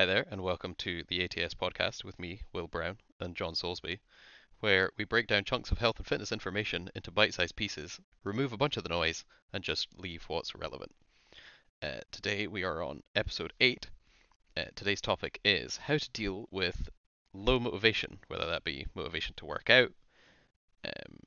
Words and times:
Hi 0.00 0.06
there, 0.06 0.24
and 0.30 0.40
welcome 0.40 0.74
to 0.76 1.04
the 1.08 1.22
ATS 1.22 1.52
podcast 1.52 2.04
with 2.04 2.18
me, 2.18 2.40
Will 2.54 2.66
Brown, 2.66 2.96
and 3.20 3.36
John 3.36 3.52
Soulsby, 3.52 4.00
where 4.60 4.90
we 4.96 5.04
break 5.04 5.26
down 5.26 5.44
chunks 5.44 5.70
of 5.70 5.76
health 5.76 5.98
and 5.98 6.06
fitness 6.06 6.32
information 6.32 6.88
into 6.94 7.10
bite 7.10 7.34
sized 7.34 7.54
pieces, 7.54 8.00
remove 8.24 8.54
a 8.54 8.56
bunch 8.56 8.78
of 8.78 8.82
the 8.82 8.88
noise, 8.88 9.26
and 9.52 9.62
just 9.62 9.88
leave 9.98 10.24
what's 10.26 10.54
relevant. 10.54 10.94
Uh, 11.82 12.00
today 12.10 12.46
we 12.46 12.64
are 12.64 12.82
on 12.82 13.02
episode 13.14 13.52
8. 13.60 13.90
Uh, 14.56 14.64
today's 14.74 15.02
topic 15.02 15.38
is 15.44 15.76
how 15.76 15.98
to 15.98 16.10
deal 16.12 16.48
with 16.50 16.88
low 17.34 17.60
motivation, 17.60 18.20
whether 18.28 18.46
that 18.46 18.64
be 18.64 18.86
motivation 18.94 19.34
to 19.36 19.44
work 19.44 19.68
out, 19.68 19.92
um, 20.82 21.18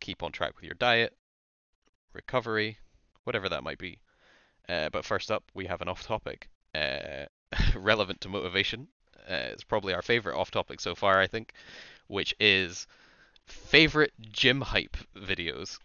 keep 0.00 0.22
on 0.22 0.32
track 0.32 0.56
with 0.56 0.64
your 0.64 0.76
diet, 0.76 1.14
recovery, 2.14 2.78
whatever 3.24 3.50
that 3.50 3.62
might 3.62 3.76
be. 3.76 4.00
Uh, 4.66 4.88
but 4.88 5.04
first 5.04 5.30
up, 5.30 5.44
we 5.52 5.66
have 5.66 5.82
an 5.82 5.88
off 5.88 6.06
topic 6.06 6.48
uh, 6.74 7.26
relevant 7.74 8.20
to 8.22 8.28
motivation. 8.28 8.88
Uh, 9.28 9.50
it's 9.52 9.64
probably 9.64 9.94
our 9.94 10.02
favorite 10.02 10.36
off 10.36 10.50
topic 10.50 10.80
so 10.80 10.94
far, 10.94 11.20
I 11.20 11.26
think, 11.26 11.52
which 12.08 12.34
is 12.40 12.86
favorite 13.46 14.12
gym 14.32 14.60
hype 14.60 14.96
videos. 15.16 15.78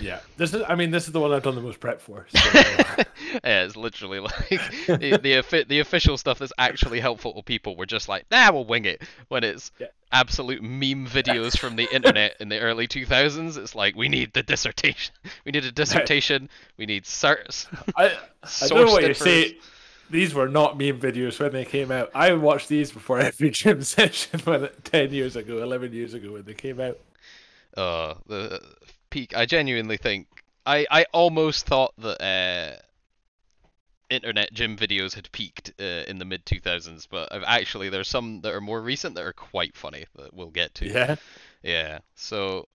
Yeah, 0.00 0.20
this 0.36 0.52
is. 0.52 0.62
I 0.68 0.74
mean, 0.74 0.90
this 0.90 1.06
is 1.06 1.12
the 1.12 1.20
one 1.20 1.32
I've 1.32 1.42
done 1.42 1.54
the 1.54 1.60
most 1.60 1.80
prep 1.80 2.00
for. 2.00 2.26
So. 2.28 2.38
yeah, 3.44 3.64
it's 3.64 3.76
literally 3.76 4.20
like 4.20 4.48
the 4.86 5.20
the, 5.22 5.64
the 5.68 5.80
official 5.80 6.16
stuff 6.16 6.38
that's 6.40 6.52
actually 6.58 7.00
helpful 7.00 7.34
to 7.34 7.42
people. 7.42 7.76
We're 7.76 7.86
just 7.86 8.08
like, 8.08 8.26
nah, 8.30 8.50
we'll 8.52 8.64
wing 8.64 8.84
it. 8.84 9.02
When 9.28 9.44
it's 9.44 9.70
yeah. 9.78 9.86
absolute 10.12 10.62
meme 10.62 11.06
videos 11.06 11.56
from 11.56 11.76
the 11.76 11.86
internet 11.94 12.36
in 12.40 12.48
the 12.48 12.58
early 12.58 12.88
2000s, 12.88 13.56
it's 13.56 13.74
like 13.74 13.94
we 13.94 14.08
need 14.08 14.32
the 14.32 14.42
dissertation. 14.42 15.14
We 15.44 15.52
need 15.52 15.64
a 15.64 15.72
dissertation. 15.72 16.50
We 16.76 16.86
need 16.86 17.04
certs. 17.04 17.66
I, 17.96 18.06
I 18.42 18.68
don't 18.68 18.86
know 18.86 18.92
what 18.92 19.06
you 19.06 19.14
say. 19.14 19.56
These 20.10 20.34
were 20.34 20.48
not 20.48 20.78
meme 20.78 21.00
videos 21.00 21.40
when 21.40 21.52
they 21.52 21.64
came 21.64 21.90
out. 21.90 22.10
I 22.14 22.32
watched 22.34 22.68
these 22.68 22.92
before 22.92 23.18
every 23.30 23.50
gym 23.50 23.82
session 23.82 24.40
when 24.40 24.68
ten 24.84 25.12
years 25.12 25.36
ago, 25.36 25.62
eleven 25.62 25.92
years 25.92 26.14
ago 26.14 26.32
when 26.32 26.44
they 26.44 26.54
came 26.54 26.80
out. 26.80 26.98
Uh, 27.76 28.14
the 28.26 28.60
peak. 29.10 29.36
I 29.36 29.46
genuinely 29.46 29.96
think 29.96 30.28
I 30.64 30.86
I 30.90 31.06
almost 31.12 31.66
thought 31.66 31.92
that 31.98 32.22
uh, 32.22 32.76
internet 34.10 34.52
gym 34.52 34.76
videos 34.76 35.14
had 35.14 35.30
peaked 35.32 35.72
uh, 35.80 36.04
in 36.06 36.18
the 36.18 36.24
mid 36.24 36.44
2000s, 36.46 37.06
but 37.10 37.32
I've 37.32 37.44
actually 37.46 37.88
there's 37.88 38.08
some 38.08 38.40
that 38.42 38.54
are 38.54 38.60
more 38.60 38.80
recent 38.80 39.14
that 39.16 39.24
are 39.24 39.32
quite 39.32 39.76
funny 39.76 40.04
that 40.16 40.34
we'll 40.34 40.50
get 40.50 40.74
to. 40.76 40.88
Yeah. 40.88 41.16
Yeah. 41.62 41.98
So 42.14 42.68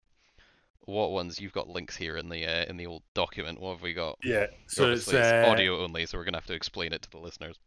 what 0.89 1.11
ones 1.11 1.39
you've 1.39 1.53
got 1.53 1.69
links 1.69 1.97
here 1.97 2.17
in 2.17 2.31
the 2.31 2.47
uh, 2.47 2.65
in 2.65 2.79
the 2.79 2.87
old 2.87 3.03
document? 3.15 3.61
What 3.61 3.73
have 3.73 3.83
we 3.83 3.93
got? 3.93 4.17
Yeah. 4.25 4.47
So 4.67 4.85
Obviously, 4.85 5.19
it's, 5.19 5.33
uh... 5.33 5.37
it's 5.37 5.49
audio 5.49 5.83
only, 5.83 6.07
so 6.07 6.17
we're 6.17 6.25
gonna 6.25 6.39
have 6.39 6.47
to 6.47 6.55
explain 6.55 6.93
it 6.93 7.03
to 7.03 7.11
the 7.11 7.19
listeners. 7.19 7.59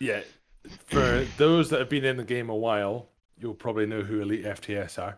Yeah. 0.00 0.22
For 0.86 1.24
those 1.36 1.70
that 1.70 1.78
have 1.78 1.88
been 1.88 2.04
in 2.04 2.16
the 2.16 2.24
game 2.24 2.50
a 2.50 2.56
while, 2.56 3.08
you'll 3.38 3.54
probably 3.54 3.86
know 3.86 4.00
who 4.02 4.20
Elite 4.20 4.44
FTS 4.44 5.00
are. 5.00 5.16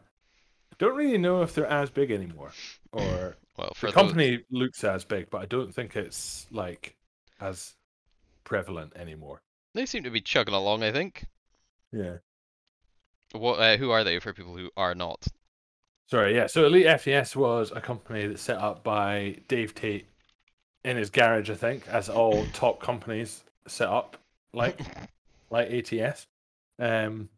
Don't 0.78 0.94
really 0.94 1.16
know 1.16 1.40
if 1.40 1.55
they're 1.55 1.66
as 1.66 1.88
big 1.88 2.10
anymore, 2.10 2.52
or 2.92 3.36
well, 3.56 3.72
the 3.80 3.92
company 3.92 4.36
those... 4.36 4.44
looks 4.50 4.84
as 4.84 5.05
big, 5.06 5.30
but 5.30 5.40
I 5.40 5.46
don't 5.46 5.74
think 5.74 5.96
it's 5.96 6.46
like 6.50 6.96
as 7.40 7.74
prevalent 8.44 8.92
anymore. 8.94 9.40
They 9.74 9.86
seem 9.86 10.02
to 10.02 10.10
be 10.10 10.20
chugging 10.20 10.55
along. 10.55 10.83
I 10.83 10.92
think. 10.92 11.24
Yeah. 11.92 12.18
What? 13.33 13.58
Uh, 13.58 13.78
who 13.78 13.90
are 13.90 14.05
they 14.05 14.18
for 14.18 14.34
people 14.34 14.55
who 14.55 14.70
are 14.77 14.94
not? 14.94 15.27
Sorry, 16.09 16.34
yeah. 16.34 16.47
So 16.47 16.64
Elite 16.64 16.87
FTS 16.87 17.37
was 17.37 17.70
a 17.70 17.83
company 17.83 18.27
that's 18.27 18.41
set 18.41 18.56
up 18.56 18.83
by 18.83 19.37
Dave 19.47 19.75
Tate 19.75 20.06
in 20.83 20.97
his 20.97 21.11
garage, 21.11 21.51
I 21.51 21.55
think, 21.55 21.87
as 21.87 22.09
all 22.09 22.47
top 22.55 22.81
companies 22.81 23.45
set 23.67 23.89
up, 23.89 24.17
like 24.55 24.81
like 25.51 25.70
ATS. 25.70 26.27
Um, 26.79 27.29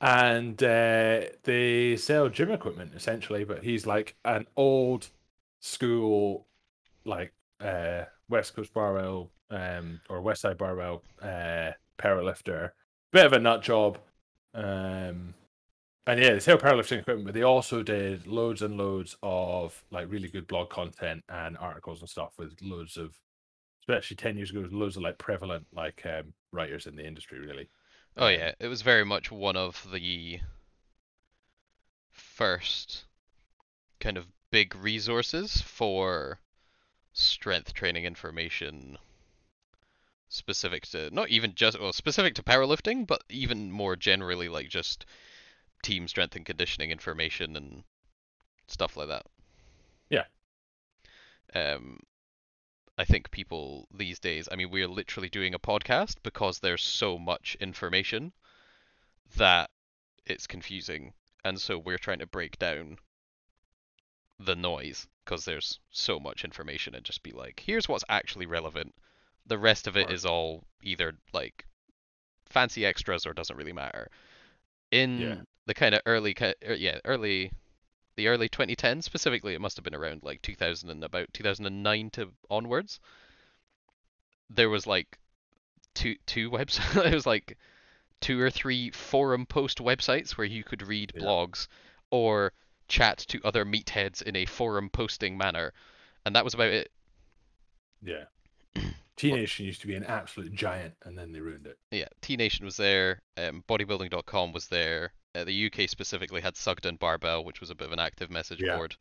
and 0.00 0.62
uh, 0.62 1.20
they 1.42 1.96
sell 1.96 2.30
gym 2.30 2.50
equipment 2.50 2.92
essentially. 2.96 3.44
But 3.44 3.62
he's 3.62 3.86
like 3.86 4.16
an 4.24 4.46
old 4.56 5.08
school, 5.60 6.46
like 7.04 7.34
uh, 7.60 8.04
West 8.30 8.56
Coast 8.56 8.72
Barbell 8.72 9.30
um, 9.50 10.00
or 10.08 10.22
West 10.22 10.40
Side 10.40 10.56
Barbell 10.56 11.02
uh, 11.20 11.72
powerlifter, 11.98 12.70
bit 13.12 13.26
of 13.26 13.34
a 13.34 13.38
nut 13.38 13.62
job. 13.62 13.98
Um, 14.54 15.34
and 16.06 16.20
yeah, 16.20 16.34
they 16.34 16.40
sell 16.40 16.58
powerlifting 16.58 17.00
equipment, 17.00 17.26
but 17.26 17.34
they 17.34 17.42
also 17.42 17.82
did 17.82 18.26
loads 18.26 18.62
and 18.62 18.76
loads 18.76 19.16
of 19.22 19.82
like 19.90 20.10
really 20.10 20.28
good 20.28 20.46
blog 20.46 20.70
content 20.70 21.24
and 21.28 21.56
articles 21.56 22.00
and 22.00 22.10
stuff 22.10 22.32
with 22.38 22.54
loads 22.60 22.96
of, 22.96 23.14
especially 23.82 24.16
ten 24.16 24.36
years 24.36 24.50
ago, 24.50 24.66
loads 24.70 24.96
of 24.96 25.02
like 25.02 25.18
prevalent 25.18 25.66
like 25.72 26.02
um, 26.06 26.32
writers 26.52 26.86
in 26.86 26.96
the 26.96 27.06
industry, 27.06 27.38
really. 27.38 27.68
Oh 28.16 28.28
yeah, 28.28 28.52
it 28.60 28.68
was 28.68 28.82
very 28.82 29.04
much 29.04 29.32
one 29.32 29.56
of 29.56 29.86
the 29.92 30.40
first 32.12 33.04
kind 33.98 34.16
of 34.16 34.26
big 34.50 34.74
resources 34.76 35.62
for 35.62 36.38
strength 37.12 37.72
training 37.74 38.04
information 38.04 38.98
specific 40.28 40.86
to 40.86 41.10
not 41.14 41.28
even 41.28 41.54
just 41.54 41.80
well 41.80 41.92
specific 41.92 42.34
to 42.34 42.42
powerlifting 42.42 43.06
but 43.06 43.22
even 43.28 43.70
more 43.70 43.94
generally 43.94 44.48
like 44.48 44.68
just 44.68 45.06
team 45.84 46.08
strength 46.08 46.36
and 46.36 46.46
conditioning 46.46 46.90
information 46.90 47.56
and 47.56 47.84
stuff 48.66 48.96
like 48.96 49.08
that 49.08 49.26
yeah 50.10 50.24
um 51.54 51.98
I 52.96 53.04
think 53.04 53.30
people 53.30 53.88
these 53.92 54.20
days, 54.20 54.48
I 54.50 54.56
mean, 54.56 54.70
we're 54.70 54.88
literally 54.88 55.28
doing 55.28 55.54
a 55.54 55.58
podcast 55.58 56.16
because 56.22 56.60
there's 56.60 56.82
so 56.82 57.18
much 57.18 57.56
information 57.58 58.32
that 59.36 59.70
it's 60.26 60.46
confusing. 60.46 61.12
And 61.44 61.60
so 61.60 61.76
we're 61.76 61.98
trying 61.98 62.20
to 62.20 62.26
break 62.26 62.58
down 62.58 62.98
the 64.38 64.54
noise 64.54 65.08
because 65.24 65.44
there's 65.44 65.80
so 65.90 66.20
much 66.20 66.44
information 66.44 66.94
and 66.94 67.04
just 67.04 67.22
be 67.22 67.32
like, 67.32 67.62
here's 67.64 67.88
what's 67.88 68.04
actually 68.08 68.46
relevant. 68.46 68.94
The 69.46 69.58
rest 69.58 69.86
of 69.86 69.96
it 69.96 70.10
is 70.10 70.24
all 70.24 70.64
either 70.82 71.14
like 71.32 71.66
fancy 72.46 72.86
extras 72.86 73.26
or 73.26 73.32
doesn't 73.32 73.56
really 73.56 73.72
matter. 73.72 74.08
In 74.90 75.18
yeah. 75.18 75.36
The 75.66 75.74
kind 75.74 75.94
of 75.94 76.02
early, 76.06 76.34
er, 76.40 76.74
yeah, 76.74 76.98
early 77.04 77.52
the 78.16 78.28
early 78.28 78.48
2010s 78.48 79.02
specifically 79.02 79.54
it 79.54 79.60
must 79.60 79.76
have 79.76 79.84
been 79.84 79.94
around 79.94 80.22
like 80.22 80.40
2000 80.42 80.90
and 80.90 81.04
about 81.04 81.32
2009 81.32 82.10
to 82.10 82.30
onwards 82.50 83.00
there 84.50 84.70
was 84.70 84.86
like 84.86 85.18
two 85.94 86.14
two 86.26 86.50
websites 86.50 87.04
it 87.06 87.14
was 87.14 87.26
like 87.26 87.56
two 88.20 88.40
or 88.40 88.50
three 88.50 88.90
forum 88.90 89.46
post 89.46 89.78
websites 89.78 90.32
where 90.32 90.46
you 90.46 90.64
could 90.64 90.86
read 90.86 91.12
yeah. 91.14 91.22
blogs 91.22 91.66
or 92.10 92.52
chat 92.88 93.18
to 93.18 93.40
other 93.44 93.64
meatheads 93.64 94.22
in 94.22 94.36
a 94.36 94.46
forum 94.46 94.88
posting 94.90 95.36
manner 95.36 95.72
and 96.24 96.36
that 96.36 96.44
was 96.44 96.54
about 96.54 96.68
it 96.68 96.90
yeah 98.02 98.24
T 99.16 99.30
Nation 99.30 99.64
used 99.64 99.80
to 99.82 99.86
be 99.86 99.94
an 99.94 100.02
absolute 100.02 100.52
giant, 100.52 100.94
and 101.04 101.16
then 101.16 101.30
they 101.30 101.38
ruined 101.38 101.68
it. 101.68 101.78
Yeah, 101.92 102.08
T 102.20 102.36
Nation 102.36 102.64
was 102.64 102.76
there. 102.76 103.22
Um, 103.36 103.62
bodybuilding.com 103.68 104.52
was 104.52 104.66
there. 104.66 105.12
Uh, 105.34 105.44
the 105.44 105.66
UK 105.66 105.88
specifically 105.88 106.40
had 106.40 106.56
Sugden 106.56 106.96
Barbell, 106.96 107.44
which 107.44 107.60
was 107.60 107.70
a 107.70 107.74
bit 107.74 107.86
of 107.86 107.92
an 107.92 107.98
active 107.98 108.30
message 108.30 108.60
yeah. 108.62 108.76
board. 108.76 108.94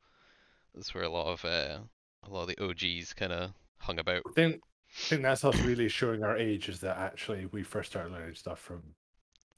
That's 0.74 0.94
where 0.94 1.04
a 1.04 1.10
lot 1.10 1.32
of 1.32 1.46
uh, 1.46 1.80
a 2.24 2.30
lot 2.30 2.50
of 2.50 2.56
the 2.56 2.64
OGs 2.64 3.14
kind 3.14 3.32
of 3.32 3.52
hung 3.78 4.00
about. 4.00 4.24
I 4.28 4.32
think, 4.34 4.56
I 4.56 5.10
think 5.10 5.22
that's 5.22 5.44
us 5.44 5.60
really 5.62 5.90
showing 5.90 6.24
our 6.24 6.38
age 6.38 6.70
is 6.70 6.80
that 6.80 6.98
actually 6.98 7.46
we 7.48 7.64
first 7.64 7.92
started 7.92 8.12
learning 8.12 8.36
stuff 8.36 8.60
from 8.60 8.82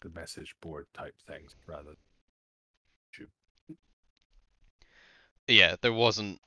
the 0.01 0.09
message 0.09 0.55
board 0.61 0.87
type 0.93 1.15
things 1.25 1.55
rather 1.67 1.83
than 1.83 1.97
YouTube. 3.13 3.75
Yeah, 5.47 5.75
there 5.81 5.93
wasn't 5.93 6.39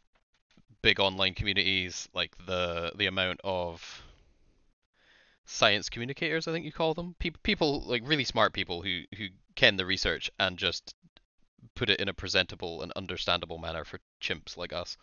big 0.82 1.00
online 1.00 1.34
communities 1.34 2.08
like 2.14 2.36
the 2.46 2.92
the 2.96 3.06
amount 3.06 3.40
of 3.42 4.02
science 5.50 5.88
communicators 5.88 6.46
I 6.46 6.52
think 6.52 6.66
you 6.66 6.72
call 6.72 6.92
them 6.92 7.16
people 7.18 7.40
people 7.42 7.80
like 7.86 8.02
really 8.04 8.24
smart 8.24 8.52
people 8.52 8.82
who 8.82 9.02
who 9.16 9.28
ken 9.56 9.76
the 9.76 9.86
research 9.86 10.30
and 10.38 10.58
just 10.58 10.94
put 11.74 11.90
it 11.90 12.00
in 12.00 12.08
a 12.08 12.14
presentable 12.14 12.82
and 12.82 12.92
understandable 12.92 13.58
manner 13.58 13.84
for 13.84 13.98
chimps 14.20 14.56
like 14.56 14.72
us. 14.72 14.96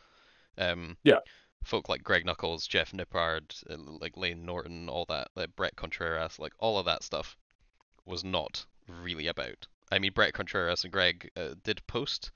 Um, 0.57 0.97
yeah. 1.03 1.19
Folk 1.63 1.89
like 1.89 2.03
Greg 2.03 2.25
Nuckols 2.25 2.67
Jeff 2.67 2.91
Nippard, 2.91 3.63
uh, 3.69 3.77
like 3.99 4.17
Layne 4.17 4.45
Norton, 4.45 4.87
all 4.87 5.05
that, 5.09 5.29
like 5.35 5.55
Bret 5.55 5.75
Contreras, 5.75 6.37
like 6.37 6.53
all 6.59 6.77
of 6.77 6.85
that 6.85 7.03
stuff 7.03 7.35
was 8.05 8.23
not 8.23 8.65
really 8.87 9.27
about. 9.27 9.67
I 9.91 9.99
mean, 9.99 10.13
Bret 10.13 10.33
Contreras 10.33 10.83
and 10.83 10.93
Greg 10.93 11.31
uh, 11.35 11.55
did 11.63 11.85
post 11.87 12.31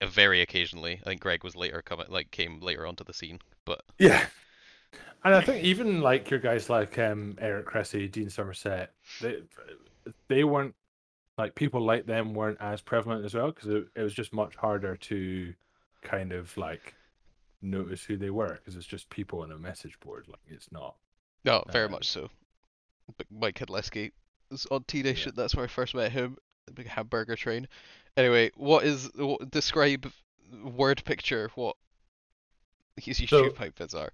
a 0.00 0.06
very 0.06 0.40
occasionally. 0.40 1.00
I 1.02 1.10
think 1.10 1.20
Greg 1.20 1.44
was 1.44 1.54
later 1.54 1.82
coming, 1.82 2.06
like 2.08 2.30
came 2.30 2.60
later 2.60 2.86
onto 2.86 3.04
the 3.04 3.12
scene, 3.12 3.38
but 3.64 3.82
yeah. 3.98 4.26
And 5.24 5.34
I 5.34 5.40
think 5.42 5.64
even 5.64 6.00
like 6.00 6.30
your 6.30 6.40
guys 6.40 6.70
like 6.70 6.98
um, 6.98 7.36
Eric 7.40 7.66
Cressey, 7.66 8.10
Dean 8.10 8.30
Somerset, 8.30 8.92
they 9.20 9.42
they 10.28 10.44
weren't 10.44 10.74
like 11.36 11.54
people 11.54 11.82
like 11.84 12.06
them 12.06 12.34
weren't 12.34 12.58
as 12.60 12.80
prevalent 12.80 13.24
as 13.24 13.34
well 13.34 13.50
because 13.50 13.68
it, 13.68 13.86
it 13.94 14.02
was 14.02 14.14
just 14.14 14.32
much 14.32 14.56
harder 14.56 14.96
to 14.96 15.52
kind 16.02 16.32
of 16.32 16.56
like 16.56 16.94
notice 17.62 18.02
who 18.02 18.16
they 18.16 18.30
were 18.30 18.54
because 18.54 18.76
it's 18.76 18.86
just 18.86 19.10
people 19.10 19.42
on 19.42 19.52
a 19.52 19.58
message 19.58 19.98
board 20.00 20.24
like 20.28 20.40
it's 20.48 20.72
not 20.72 20.96
no 21.44 21.62
very 21.70 21.84
uh, 21.84 21.90
much 21.90 22.08
so 22.08 22.30
Mike 23.30 23.58
Kedleski 23.58 24.12
was 24.50 24.66
on 24.70 24.84
T 24.84 25.02
Nation. 25.02 25.32
That's 25.34 25.54
where 25.54 25.64
I 25.64 25.68
first 25.68 25.94
met 25.94 26.12
him. 26.12 26.36
The 26.66 26.72
big 26.72 26.86
hamburger 26.86 27.36
train. 27.36 27.68
Anyway, 28.16 28.50
what 28.56 28.84
is 28.84 29.10
what, 29.14 29.50
describe 29.50 30.10
word 30.62 31.02
picture 31.04 31.50
what 31.54 31.76
his 32.96 33.18
So- 33.18 33.24
YouTube 33.24 33.60
outfits 33.60 33.94
are? 33.94 34.10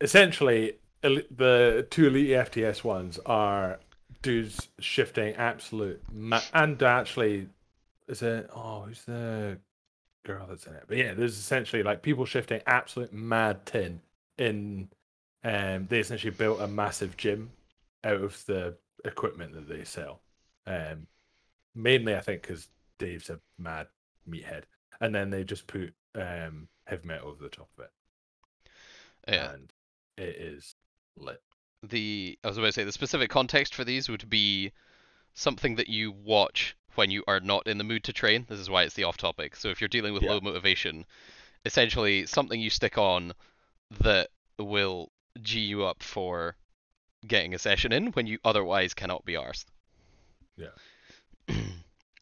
Essentially 0.00 0.74
the 1.02 1.86
two 1.90 2.06
elite 2.06 2.30
FTS 2.30 2.82
ones 2.82 3.18
are 3.26 3.78
dudes 4.22 4.68
shifting 4.78 5.34
absolute 5.34 6.02
ma- 6.10 6.40
and 6.54 6.82
actually 6.82 7.46
is 8.08 8.22
it 8.22 8.48
oh 8.54 8.82
who's 8.86 9.04
the 9.04 9.58
girl 10.24 10.46
that's 10.48 10.66
in 10.66 10.74
it? 10.74 10.84
But 10.88 10.96
yeah 10.96 11.14
there's 11.14 11.38
essentially 11.38 11.82
like 11.82 12.02
people 12.02 12.24
shifting 12.24 12.60
absolute 12.66 13.12
mad 13.12 13.66
tin 13.66 14.00
in 14.38 14.88
um 15.42 15.86
they 15.88 16.00
essentially 16.00 16.30
built 16.30 16.60
a 16.60 16.66
massive 16.66 17.16
gym 17.16 17.50
out 18.02 18.22
of 18.22 18.44
the 18.46 18.76
equipment 19.04 19.52
that 19.52 19.68
they 19.68 19.84
sell. 19.84 20.20
Um 20.66 21.06
mainly 21.74 22.14
i 22.14 22.20
think 22.20 22.42
because 22.42 22.68
dave's 22.98 23.30
a 23.30 23.40
mad 23.58 23.88
meathead. 24.28 24.62
And 25.00 25.14
then 25.14 25.30
they 25.30 25.44
just 25.44 25.66
put 25.66 25.92
um 26.14 26.68
heavy 26.86 27.06
metal 27.06 27.28
over 27.28 27.42
the 27.42 27.48
top 27.48 27.68
of 27.76 27.84
it 27.84 27.90
Yeah. 29.28 29.52
and 29.52 29.72
it 30.18 30.36
is 30.36 30.74
lit. 31.16 31.40
the 31.82 32.38
I 32.44 32.48
was 32.48 32.56
about 32.58 32.66
to 32.68 32.72
say 32.72 32.84
the 32.84 32.92
specific 32.92 33.30
context 33.30 33.74
for 33.74 33.84
these 33.84 34.08
would 34.08 34.28
be 34.30 34.72
something 35.34 35.76
that 35.76 35.88
you 35.88 36.12
watch 36.12 36.76
when 36.94 37.10
you 37.10 37.24
are 37.26 37.40
not 37.40 37.66
in 37.66 37.78
the 37.78 37.84
mood 37.84 38.04
to 38.04 38.12
train. 38.12 38.46
This 38.48 38.60
is 38.60 38.70
why 38.70 38.84
it's 38.84 38.94
the 38.94 39.04
off 39.04 39.16
topic. 39.16 39.56
So 39.56 39.68
if 39.68 39.80
you're 39.80 39.88
dealing 39.88 40.14
with 40.14 40.22
Yeah. 40.22 40.32
low 40.32 40.40
motivation, 40.40 41.04
essentially 41.64 42.26
something 42.26 42.60
you 42.60 42.70
stick 42.70 42.96
on 42.98 43.32
that 44.00 44.30
will 44.58 45.10
g 45.42 45.58
you 45.60 45.84
up 45.84 46.02
for 46.02 46.56
getting 47.26 47.54
a 47.54 47.58
session 47.58 47.92
in 47.92 48.08
when 48.12 48.26
you 48.26 48.38
otherwise 48.44 48.94
cannot 48.94 49.24
be 49.24 49.32
arsed. 49.32 49.64
Yeah. 50.56 50.68
um, 51.48 51.66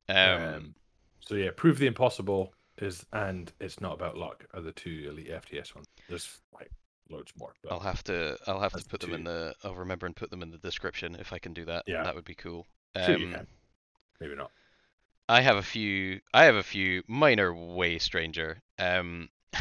Um, 0.08 0.74
so 1.20 1.34
yeah, 1.34 1.50
prove 1.54 1.78
the 1.78 1.86
impossible 1.86 2.54
is, 2.78 3.04
and 3.12 3.52
it's 3.60 3.80
not 3.80 3.92
about 3.94 4.16
luck. 4.16 4.46
Are 4.54 4.60
the 4.62 4.72
two 4.72 5.06
elite 5.10 5.30
FTS 5.30 5.74
ones? 5.74 5.86
There's 6.08 6.38
like 6.54 6.70
loads 7.12 7.32
more. 7.38 7.52
But 7.62 7.72
I'll 7.72 7.80
have 7.80 8.02
to 8.04 8.38
I'll 8.46 8.60
have 8.60 8.72
to 8.72 8.84
put 8.84 9.00
them 9.00 9.12
in 9.12 9.24
the 9.24 9.54
I'll 9.62 9.74
remember 9.74 10.06
and 10.06 10.16
put 10.16 10.30
them 10.30 10.42
in 10.42 10.50
the 10.50 10.58
description 10.58 11.16
if 11.18 11.32
I 11.32 11.38
can 11.38 11.52
do 11.52 11.64
that. 11.66 11.84
Yeah. 11.86 12.02
That 12.02 12.14
would 12.14 12.24
be 12.24 12.34
cool. 12.34 12.66
Um, 12.94 13.36
maybe 14.20 14.34
not. 14.34 14.50
I 15.28 15.40
have 15.40 15.56
a 15.56 15.62
few. 15.62 16.20
I 16.34 16.44
have 16.44 16.56
a 16.56 16.62
few. 16.62 17.02
minor 17.06 17.54
way 17.54 17.98
stranger. 17.98 18.60
Um. 18.78 19.28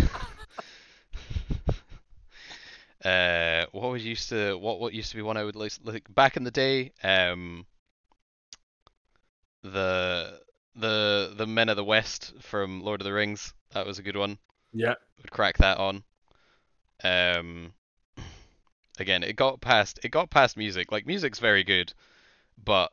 uh, 3.06 3.66
what 3.72 3.92
was 3.92 4.06
used 4.06 4.30
to 4.30 4.56
what 4.56 4.80
what 4.80 4.94
used 4.94 5.12
to 5.12 5.16
be 5.16 5.22
one 5.22 5.38
I 5.38 5.44
would 5.44 5.56
like, 5.56 5.74
like 5.84 6.14
back 6.14 6.38
in 6.38 6.44
the 6.44 6.52
day. 6.52 6.92
Um. 7.04 7.66
The 9.64 10.42
the 10.76 11.34
the 11.36 11.48
Men 11.48 11.70
of 11.70 11.76
the 11.76 11.84
West 11.84 12.34
from 12.42 12.82
Lord 12.82 13.02
of 13.02 13.06
the 13.06 13.14
Rings. 13.14 13.54
That 13.74 13.86
was 13.86 14.00
a 14.00 14.04
good 14.04 14.18
one. 14.18 14.38
Yeah, 14.74 14.96
Would 15.18 15.32
crack 15.32 15.58
that 15.58 15.78
on. 15.78 16.04
Um. 17.04 17.74
Again, 19.00 19.24
it 19.24 19.36
got 19.36 19.62
past 19.62 20.00
it 20.04 20.10
got 20.10 20.30
past 20.30 20.58
music. 20.58 20.92
Like 20.92 21.08
music's 21.08 21.40
very 21.40 21.64
good, 21.64 21.94
but 22.64 22.92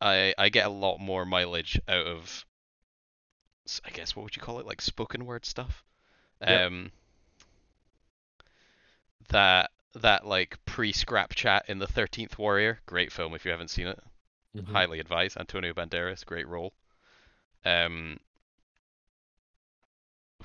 I 0.00 0.34
I 0.36 0.48
get 0.48 0.66
a 0.66 0.70
lot 0.70 0.98
more 0.98 1.24
mileage 1.24 1.80
out 1.88 2.06
of 2.06 2.44
I 3.84 3.90
guess 3.90 4.14
what 4.14 4.24
would 4.24 4.36
you 4.36 4.42
call 4.42 4.58
it 4.58 4.66
like 4.66 4.80
spoken 4.82 5.24
word 5.24 5.44
stuff. 5.46 5.84
Yep. 6.40 6.66
Um 6.66 6.92
that 9.30 9.70
that 9.94 10.26
like 10.26 10.58
pre-scrap 10.64 11.34
chat 11.34 11.64
in 11.68 11.78
the 11.78 11.86
13th 11.86 12.38
Warrior, 12.38 12.80
great 12.86 13.12
film 13.12 13.34
if 13.34 13.44
you 13.44 13.50
haven't 13.50 13.68
seen 13.70 13.86
it. 13.86 14.02
Mhm. 14.56 14.72
Highly 14.72 15.00
advise. 15.00 15.36
Antonio 15.36 15.72
Banderas, 15.72 16.24
great 16.24 16.46
role. 16.48 16.72
Um 17.64 18.18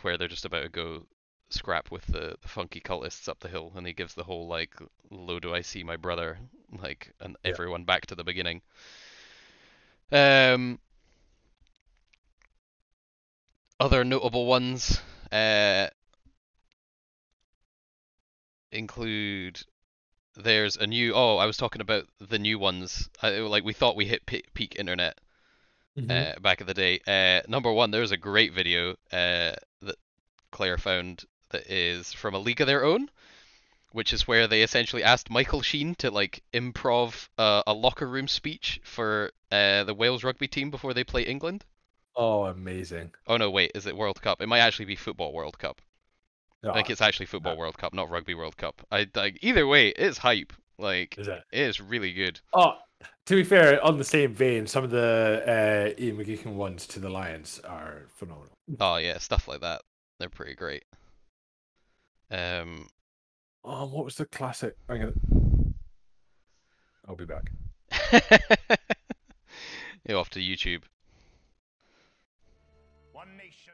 where 0.02 0.18
they're 0.18 0.28
just 0.28 0.46
about 0.46 0.64
to 0.64 0.70
go 0.70 1.06
scrap 1.54 1.92
with 1.92 2.06
the, 2.08 2.38
the 2.42 2.48
funky 2.50 2.82
cultists 2.82 3.30
up 3.30 3.40
the 3.40 3.48
hill 3.50 3.72
and 3.76 3.88
he 3.88 3.94
gives 3.94 4.14
the 4.16 4.24
whole 4.26 4.48
like 4.48 4.76
"Lo 5.12 5.40
do 5.40 5.54
I 5.54 5.62
see 5.62 5.84
my 5.84 5.98
brother 5.98 6.40
like 6.72 7.14
and 7.20 7.38
Yeah. 7.46 7.58
everyone 7.58 7.86
back 7.86 8.08
to 8.08 8.16
the 8.16 8.24
beginning. 8.26 8.62
Um, 10.12 10.80
other 13.80 14.04
notable 14.04 14.46
ones 14.48 15.00
uh, 15.32 15.88
include 18.72 19.62
there's 20.36 20.78
a 20.78 20.88
new 20.88 21.14
oh 21.14 21.38
I 21.38 21.46
was 21.46 21.58
talking 21.58 21.82
about 21.82 22.06
the 22.20 22.40
new 22.40 22.60
ones 22.60 23.10
I, 23.22 23.32
like 23.40 23.64
we 23.66 23.74
thought 23.74 23.96
we 23.96 24.06
hit 24.06 24.26
pe- 24.26 24.42
peak 24.54 24.76
internet 24.80 25.20
Mhm. 25.96 26.28
uh, 26.36 26.40
back 26.42 26.62
in 26.62 26.68
the 26.68 26.74
day. 26.74 27.00
Uh, 27.08 27.42
number 27.50 27.72
one, 27.72 27.92
there's 27.92 28.12
a 28.12 28.18
great 28.18 28.54
video 28.54 28.92
uh, 29.12 29.54
that 29.82 29.96
Claire 30.52 30.78
found 30.78 31.26
that 31.54 31.72
is 31.72 32.12
from 32.14 32.36
a 32.36 32.40
league 32.40 32.62
of 32.62 32.68
their 32.68 32.84
own, 32.84 33.10
which 33.94 34.12
is 34.14 34.28
where 34.28 34.48
they 34.48 34.62
essentially 34.62 35.04
asked 35.04 35.30
Michael 35.30 35.62
Sheen 35.62 35.96
to 35.96 36.12
like 36.12 36.44
improv 36.54 37.30
uh, 37.38 37.64
a 37.66 37.74
locker 37.74 38.08
room 38.08 38.28
speech 38.28 38.82
for 38.84 39.32
uh, 39.52 39.84
the 39.86 39.94
Wales 39.94 40.24
rugby 40.24 40.48
team 40.48 40.70
before 40.70 40.94
they 40.94 41.04
play 41.06 41.22
England. 41.24 41.64
oh, 42.16 42.46
amazing! 42.46 43.12
Oh 43.28 43.38
no, 43.38 43.50
wait, 43.50 43.72
is 43.76 43.86
it 43.88 43.96
World 43.96 44.22
Cup? 44.22 44.42
It 44.42 44.48
might 44.50 44.60
actually 44.60 44.86
be 44.86 44.96
Football 44.96 45.32
World 45.34 45.58
Cup. 45.58 45.82
Think 46.64 46.88
Ah, 46.90 46.92
it's 46.92 47.02
actually 47.02 47.26
Football 47.26 47.54
no. 47.54 47.60
World 47.60 47.78
Cup, 47.78 47.94
not 47.94 48.10
Rugby 48.10 48.34
World 48.36 48.56
Cup. 48.58 48.82
I 48.92 49.08
like 49.16 49.38
either 49.42 49.68
way, 49.68 49.90
it's 49.90 50.18
hype. 50.18 50.54
Like 50.78 51.18
is 51.18 51.28
it? 51.28 51.44
it 51.52 51.60
is 51.62 51.80
really 51.82 52.14
good. 52.14 52.40
Oh, 52.54 52.78
to 53.26 53.36
be 53.36 53.44
fair, 53.44 53.84
on 53.84 53.98
the 53.98 54.04
same 54.04 54.34
vein, 54.34 54.66
some 54.66 54.84
of 54.84 54.90
the 54.90 55.94
uh, 55.98 56.02
Ian 56.02 56.18
McGeechan 56.18 56.54
ones 56.54 56.88
to 56.88 57.00
the 57.00 57.10
Lions 57.10 57.60
are 57.66 58.04
phenomenal. 58.16 58.54
Oh 58.80 58.96
yeah, 58.98 59.18
stuff 59.18 59.48
like 59.48 59.62
that. 59.62 59.82
They're 60.20 60.30
pretty 60.30 60.56
great. 60.56 60.84
Um, 62.34 62.88
Oh, 63.66 63.86
what 63.86 64.04
was 64.06 64.16
the 64.16 64.26
classic? 64.26 64.76
I'm 64.90 65.00
gonna. 65.00 65.14
I'll 67.08 67.16
be 67.16 67.26
back. 67.26 67.52
You're 70.08 70.18
off 70.18 70.30
to 70.32 70.40
YouTube. 70.40 70.82
One 73.14 73.38
nation. 73.38 73.74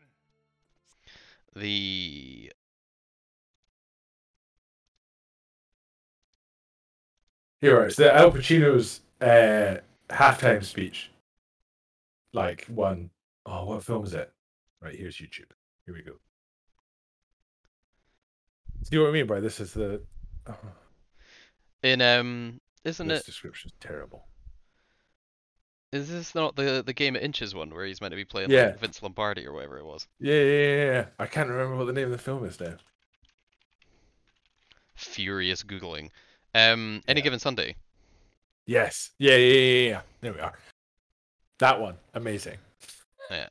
The 1.55 2.51
heroes. 7.61 7.95
the 7.95 8.15
Al 8.15 8.31
Pacino's 8.31 9.01
uh, 9.21 9.77
halftime 10.09 10.63
speech. 10.63 11.09
Like 12.31 12.65
one, 12.65 13.09
oh, 13.47 13.65
what 13.65 13.83
film 13.83 14.03
is 14.03 14.13
it? 14.13 14.31
Right, 14.81 14.95
here's 14.95 15.17
YouTube. 15.17 15.49
Here 15.85 15.95
we 15.95 16.03
go. 16.03 16.13
See 18.83 18.97
what 18.97 19.09
I 19.09 19.11
mean 19.11 19.27
by 19.27 19.39
this 19.39 19.59
is 19.59 19.73
the. 19.73 20.01
Oh, 20.47 20.55
in 21.83 22.01
um, 22.01 22.59
isn't 22.83 23.05
it? 23.09 23.13
this 23.13 23.21
it? 23.21 23.25
description's 23.27 23.73
terrible. 23.79 24.25
Is 25.91 26.09
this 26.09 26.35
not 26.35 26.55
the 26.55 26.83
the 26.85 26.93
game 26.93 27.15
at 27.15 27.23
inches 27.23 27.55
one 27.55 27.69
where 27.71 27.85
he's 27.85 27.99
meant 28.01 28.11
to 28.11 28.15
be 28.15 28.25
playing 28.25 28.51
Yeah. 28.51 28.65
like 28.67 28.79
Vince 28.79 29.01
Lombardi 29.01 29.45
or 29.47 29.53
whatever 29.53 29.77
it 29.79 29.85
was? 29.85 30.07
Yeah, 30.19 30.33
yeah, 30.35 30.43
yeah, 30.43 30.85
yeah. 30.85 31.05
I 31.17 31.25
can't 31.25 31.49
remember 31.49 31.75
what 31.75 31.85
the 31.87 31.93
name 31.93 32.05
of 32.05 32.11
the 32.11 32.17
film 32.17 32.45
is 32.45 32.59
now. 32.59 32.75
Furious 34.95 35.63
googling. 35.63 36.09
Um, 36.53 37.01
any 37.07 37.21
Yeah. 37.21 37.23
given 37.23 37.39
Sunday. 37.39 37.75
Yes. 38.65 39.11
Yeah, 39.17 39.35
yeah, 39.35 39.53
yeah, 39.53 39.61
yeah, 39.81 39.89
yeah. 39.89 40.01
There 40.21 40.33
we 40.33 40.39
are. 40.39 40.57
That 41.59 41.79
one, 41.79 41.97
amazing. 42.13 42.57
Yeah, 43.31 43.49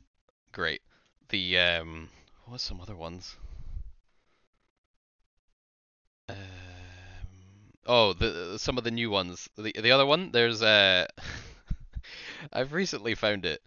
great. 0.52 0.82
The 1.30 1.58
um, 1.58 2.08
what 2.44 2.54
was 2.54 2.62
some 2.62 2.80
other 2.80 2.96
ones? 2.96 3.36
Oh, 7.88 8.12
the 8.12 8.58
some 8.58 8.78
of 8.78 8.84
the 8.84 8.90
new 8.90 9.10
ones. 9.10 9.48
The 9.56 9.72
the 9.72 9.90
other 9.90 10.06
one, 10.06 10.30
there's 10.30 10.62
uh, 10.62 11.06
I've 12.52 12.72
recently 12.72 13.14
found 13.14 13.44
it. 13.44 13.62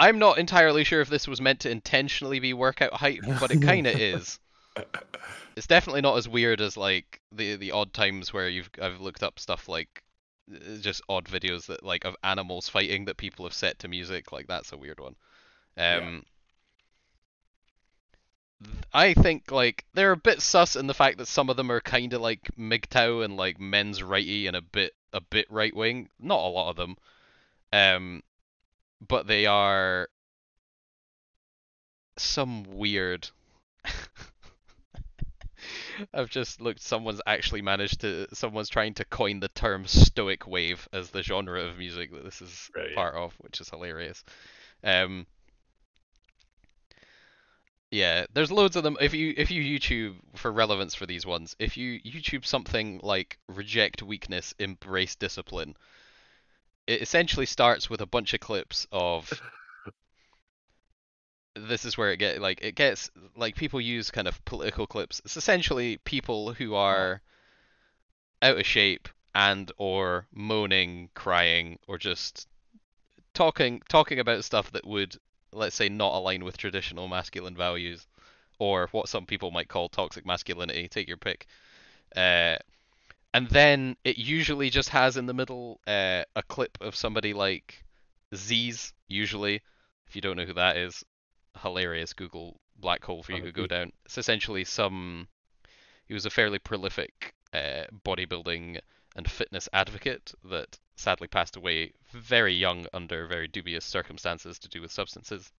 I'm 0.00 0.18
not 0.18 0.38
entirely 0.38 0.82
sure 0.82 1.00
if 1.00 1.08
this 1.08 1.28
was 1.28 1.40
meant 1.40 1.60
to 1.60 1.70
intentionally 1.70 2.40
be 2.40 2.52
workout 2.52 2.94
hype, 2.94 3.20
but 3.40 3.52
it 3.52 3.62
kind 3.62 3.86
of 3.86 3.94
is. 3.94 4.38
It's 5.56 5.68
definitely 5.68 6.00
not 6.00 6.16
as 6.16 6.28
weird 6.28 6.60
as 6.60 6.76
like 6.76 7.20
the 7.30 7.54
the 7.54 7.70
odd 7.70 7.92
times 7.92 8.32
where 8.32 8.48
you've 8.48 8.68
I've 8.82 9.00
looked 9.00 9.22
up 9.22 9.38
stuff 9.38 9.68
like 9.68 10.02
uh, 10.52 10.78
just 10.80 11.00
odd 11.08 11.26
videos 11.26 11.66
that 11.66 11.84
like 11.84 12.04
of 12.04 12.16
animals 12.24 12.68
fighting 12.68 13.04
that 13.04 13.18
people 13.18 13.44
have 13.44 13.54
set 13.54 13.78
to 13.78 13.86
music. 13.86 14.32
Like 14.32 14.48
that's 14.48 14.72
a 14.72 14.76
weird 14.76 14.98
one. 14.98 15.14
Yeah. 15.76 15.98
Um, 15.98 16.10
th- 16.10 16.24
I 18.92 19.14
think 19.14 19.50
like 19.50 19.84
they're 19.94 20.12
a 20.12 20.16
bit 20.16 20.40
sus 20.40 20.76
in 20.76 20.86
the 20.86 20.94
fact 20.94 21.18
that 21.18 21.26
some 21.26 21.50
of 21.50 21.56
them 21.56 21.70
are 21.70 21.80
kind 21.80 22.12
of 22.12 22.20
like 22.20 22.40
MGTOW 22.58 23.24
and 23.24 23.36
like 23.36 23.58
men's 23.60 24.02
righty 24.02 24.46
and 24.46 24.56
a 24.56 24.62
bit 24.62 24.92
a 25.12 25.20
bit 25.20 25.46
right 25.50 25.74
wing. 25.74 26.08
Not 26.20 26.38
a 26.38 26.48
lot 26.48 26.70
of 26.70 26.76
them. 26.76 26.96
Um, 27.72 28.22
but 29.06 29.26
they 29.26 29.46
are 29.46 30.08
some 32.16 32.64
weird. 32.64 33.28
I've 36.12 36.30
just 36.30 36.60
looked. 36.60 36.80
Someone's 36.80 37.20
actually 37.26 37.62
managed 37.62 38.00
to. 38.02 38.26
Someone's 38.34 38.68
trying 38.68 38.94
to 38.94 39.04
coin 39.04 39.40
the 39.40 39.48
term 39.48 39.86
stoic 39.86 40.46
wave 40.46 40.88
as 40.92 41.10
the 41.10 41.22
genre 41.22 41.62
of 41.64 41.78
music 41.78 42.12
that 42.12 42.24
this 42.24 42.42
is 42.42 42.70
Right. 42.76 42.94
part 42.94 43.14
of, 43.14 43.32
which 43.38 43.60
is 43.60 43.70
hilarious. 43.70 44.24
Um, 44.82 45.26
yeah, 47.94 48.26
there's 48.32 48.50
loads 48.50 48.74
of 48.74 48.82
them. 48.82 48.96
If 49.00 49.14
you 49.14 49.32
if 49.36 49.52
you 49.52 49.62
YouTube 49.62 50.16
for 50.34 50.50
relevance 50.50 50.96
for 50.96 51.06
these 51.06 51.24
ones, 51.24 51.54
if 51.60 51.76
you 51.76 52.00
YouTube 52.00 52.44
something 52.44 52.98
like 53.04 53.38
reject 53.48 54.02
weakness, 54.02 54.52
embrace 54.58 55.14
discipline, 55.14 55.76
it 56.88 57.00
essentially 57.00 57.46
starts 57.46 57.88
with 57.88 58.00
a 58.00 58.06
bunch 58.06 58.34
of 58.34 58.40
clips 58.40 58.88
of 58.90 59.32
this 61.54 61.84
is 61.84 61.96
where 61.96 62.10
it 62.10 62.16
get 62.16 62.40
like 62.40 62.62
it 62.62 62.74
gets 62.74 63.12
like 63.36 63.54
people 63.54 63.80
use 63.80 64.10
kind 64.10 64.26
of 64.26 64.44
political 64.44 64.88
clips. 64.88 65.22
It's 65.24 65.36
essentially 65.36 65.98
people 65.98 66.52
who 66.52 66.74
are 66.74 67.22
out 68.42 68.58
of 68.58 68.66
shape 68.66 69.08
and 69.36 69.70
or 69.78 70.26
moaning, 70.32 71.10
crying, 71.14 71.78
or 71.86 71.98
just 71.98 72.48
talking 73.34 73.82
talking 73.88 74.18
about 74.18 74.42
stuff 74.42 74.72
that 74.72 74.84
would 74.84 75.16
let's 75.54 75.76
say 75.76 75.88
not 75.88 76.14
align 76.14 76.44
with 76.44 76.56
traditional 76.56 77.08
masculine 77.08 77.56
values 77.56 78.06
or 78.58 78.88
what 78.92 79.08
some 79.08 79.26
people 79.26 79.50
might 79.50 79.68
call 79.68 79.88
toxic 79.88 80.26
masculinity. 80.26 80.88
Take 80.88 81.08
your 81.08 81.16
pick. 81.16 81.46
Uh, 82.14 82.56
and 83.32 83.48
then 83.48 83.96
it 84.04 84.16
usually 84.16 84.70
just 84.70 84.90
has 84.90 85.16
in 85.16 85.26
the 85.26 85.34
middle 85.34 85.80
uh, 85.86 86.22
a 86.36 86.42
clip 86.48 86.78
of 86.80 86.94
somebody 86.94 87.32
like 87.32 87.84
Zyzz, 88.32 88.92
usually. 89.08 89.60
If 90.06 90.14
you 90.14 90.22
don't 90.22 90.36
know 90.36 90.44
who 90.44 90.54
that 90.54 90.76
is, 90.76 91.04
hilarious 91.60 92.12
Google 92.12 92.60
black 92.76 93.04
hole 93.04 93.22
for 93.22 93.32
you 93.32 93.42
to 93.42 93.52
go 93.52 93.66
down. 93.66 93.92
It's 94.04 94.18
essentially 94.18 94.64
some. 94.64 95.28
He 96.06 96.14
was 96.14 96.26
a 96.26 96.30
fairly 96.30 96.58
prolific 96.58 97.34
uh, 97.52 97.84
bodybuilding 98.04 98.78
and 99.16 99.30
fitness 99.30 99.68
advocate 99.72 100.32
that 100.44 100.78
sadly 100.96 101.28
passed 101.28 101.56
away 101.56 101.92
very 102.12 102.54
young 102.54 102.86
under 102.92 103.26
very 103.26 103.48
dubious 103.48 103.84
circumstances 103.84 104.58
to 104.58 104.68
do 104.68 104.80
with 104.80 104.92
substances. 104.92 105.52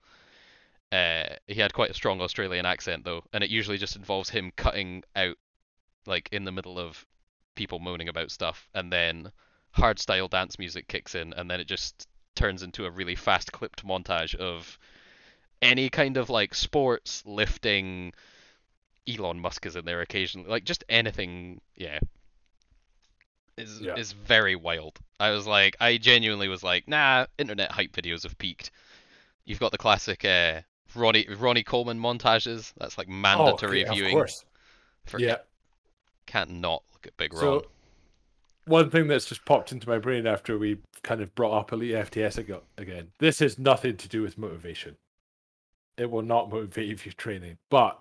Uh, 0.92 1.24
he 1.46 1.54
had 1.60 1.72
quite 1.72 1.90
a 1.90 1.94
strong 1.94 2.20
Australian 2.20 2.66
accent 2.66 3.04
though, 3.04 3.24
and 3.32 3.42
it 3.42 3.50
usually 3.50 3.78
just 3.78 3.96
involves 3.96 4.30
him 4.30 4.52
cutting 4.56 5.02
out, 5.16 5.36
like 6.06 6.28
in 6.30 6.44
the 6.44 6.52
middle 6.52 6.78
of 6.78 7.04
people 7.54 7.78
moaning 7.78 8.08
about 8.08 8.30
stuff, 8.30 8.68
and 8.74 8.92
then 8.92 9.32
hardstyle 9.76 10.30
dance 10.30 10.58
music 10.58 10.86
kicks 10.86 11.14
in, 11.14 11.32
and 11.32 11.50
then 11.50 11.60
it 11.60 11.66
just 11.66 12.06
turns 12.36 12.62
into 12.62 12.84
a 12.84 12.90
really 12.90 13.16
fast 13.16 13.52
clipped 13.52 13.84
montage 13.84 14.34
of 14.36 14.78
any 15.62 15.88
kind 15.88 16.16
of 16.16 16.30
like 16.30 16.54
sports, 16.54 17.22
lifting. 17.26 18.12
Elon 19.06 19.38
Musk 19.38 19.66
is 19.66 19.76
in 19.76 19.84
there 19.84 20.00
occasionally, 20.00 20.48
like 20.48 20.64
just 20.64 20.84
anything. 20.88 21.60
Yeah, 21.76 21.98
is 23.56 23.80
Yeah. 23.80 23.94
is 23.96 24.12
very 24.12 24.56
wild. 24.56 24.98
I 25.20 25.30
was 25.30 25.46
like, 25.46 25.76
I 25.80 25.96
genuinely 25.96 26.48
was 26.48 26.62
like, 26.62 26.88
nah, 26.88 27.26
internet 27.38 27.70
hype 27.70 27.92
videos 27.92 28.22
have 28.24 28.36
peaked. 28.38 28.70
You've 29.44 29.60
got 29.60 29.72
the 29.72 29.78
classic 29.78 30.24
uh, 30.24 30.62
Ronnie 30.94 31.26
Ronnie 31.38 31.62
Coleman 31.62 31.98
montages. 32.00 32.72
That's 32.78 32.98
like 32.98 33.08
mandatory 33.08 33.84
oh, 33.84 33.88
okay, 33.88 33.94
viewing. 33.94 34.12
Of 34.14 34.18
course. 34.18 34.44
For, 35.06 35.20
Yeah. 35.20 35.36
Can't 36.26 36.50
not 36.50 36.82
look 36.92 37.06
at 37.06 37.16
Big 37.16 37.34
Ron. 37.34 37.62
One 38.66 38.90
thing 38.90 39.08
that's 39.08 39.26
just 39.26 39.44
popped 39.44 39.72
into 39.72 39.88
my 39.88 39.98
brain 39.98 40.26
after 40.26 40.56
we 40.58 40.78
kind 41.02 41.20
of 41.20 41.34
brought 41.34 41.58
up 41.58 41.72
Elite 41.72 41.92
FTS 41.94 42.38
ago, 42.38 42.62
again, 42.78 43.08
this 43.18 43.40
has 43.40 43.58
nothing 43.58 43.98
to 43.98 44.08
do 44.08 44.22
with 44.22 44.38
motivation. 44.38 44.96
It 45.98 46.10
will 46.10 46.22
not 46.22 46.50
motivate 46.50 46.86
you 46.88 46.94
if 46.94 47.04
you're 47.06 47.12
training, 47.12 47.58
but 47.68 48.00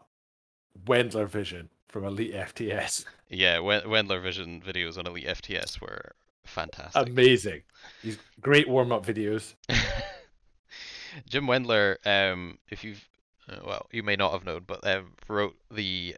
Wendler 0.85 1.27
Vision 1.27 1.69
from 1.89 2.05
Elite 2.05 2.33
FTS, 2.33 3.05
Yeah, 3.33 3.59
Wen- 3.59 3.83
Wendler 3.83 4.21
Vision 4.21 4.61
videos 4.61 4.97
on 4.97 5.07
Elite 5.07 5.27
FTS 5.27 5.81
were 5.81 6.11
fantastic. 6.45 7.07
amazing. 7.07 7.63
These 8.03 8.17
great 8.39 8.67
warm 8.69 8.91
up 8.91 9.05
videos. 9.05 9.55
Jim 11.29 11.45
Wendler, 11.45 11.97
um, 12.05 12.57
if 12.69 12.83
you've, 12.83 13.07
uh, 13.49 13.57
well, 13.65 13.87
you 13.91 14.03
may 14.03 14.15
not 14.15 14.31
have 14.33 14.45
known, 14.45 14.63
but 14.65 14.85
um, 14.85 15.13
wrote 15.27 15.55
the 15.71 16.15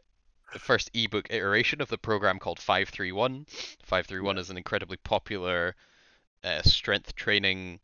first 0.58 0.90
ebook 0.94 1.26
iteration 1.30 1.80
of 1.80 1.88
the 1.88 1.98
program 1.98 2.38
called 2.38 2.58
531. 2.58 3.46
531 3.82 4.38
is 4.38 4.50
an 4.50 4.56
incredibly 4.56 4.96
popular 4.98 5.74
uh, 6.44 6.62
strength 6.62 7.14
training 7.14 7.80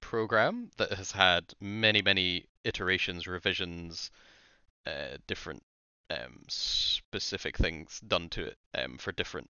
program 0.00 0.70
that 0.76 0.92
has 0.92 1.12
had 1.12 1.54
many, 1.60 2.02
many 2.02 2.46
iterations, 2.64 3.26
revisions, 3.26 4.10
uh, 4.86 5.16
different 5.26 5.62
um, 6.10 6.42
specific 6.48 7.56
things 7.56 8.00
done 8.06 8.28
to 8.30 8.44
it 8.44 8.56
um, 8.74 8.98
for 8.98 9.12
different 9.12 9.50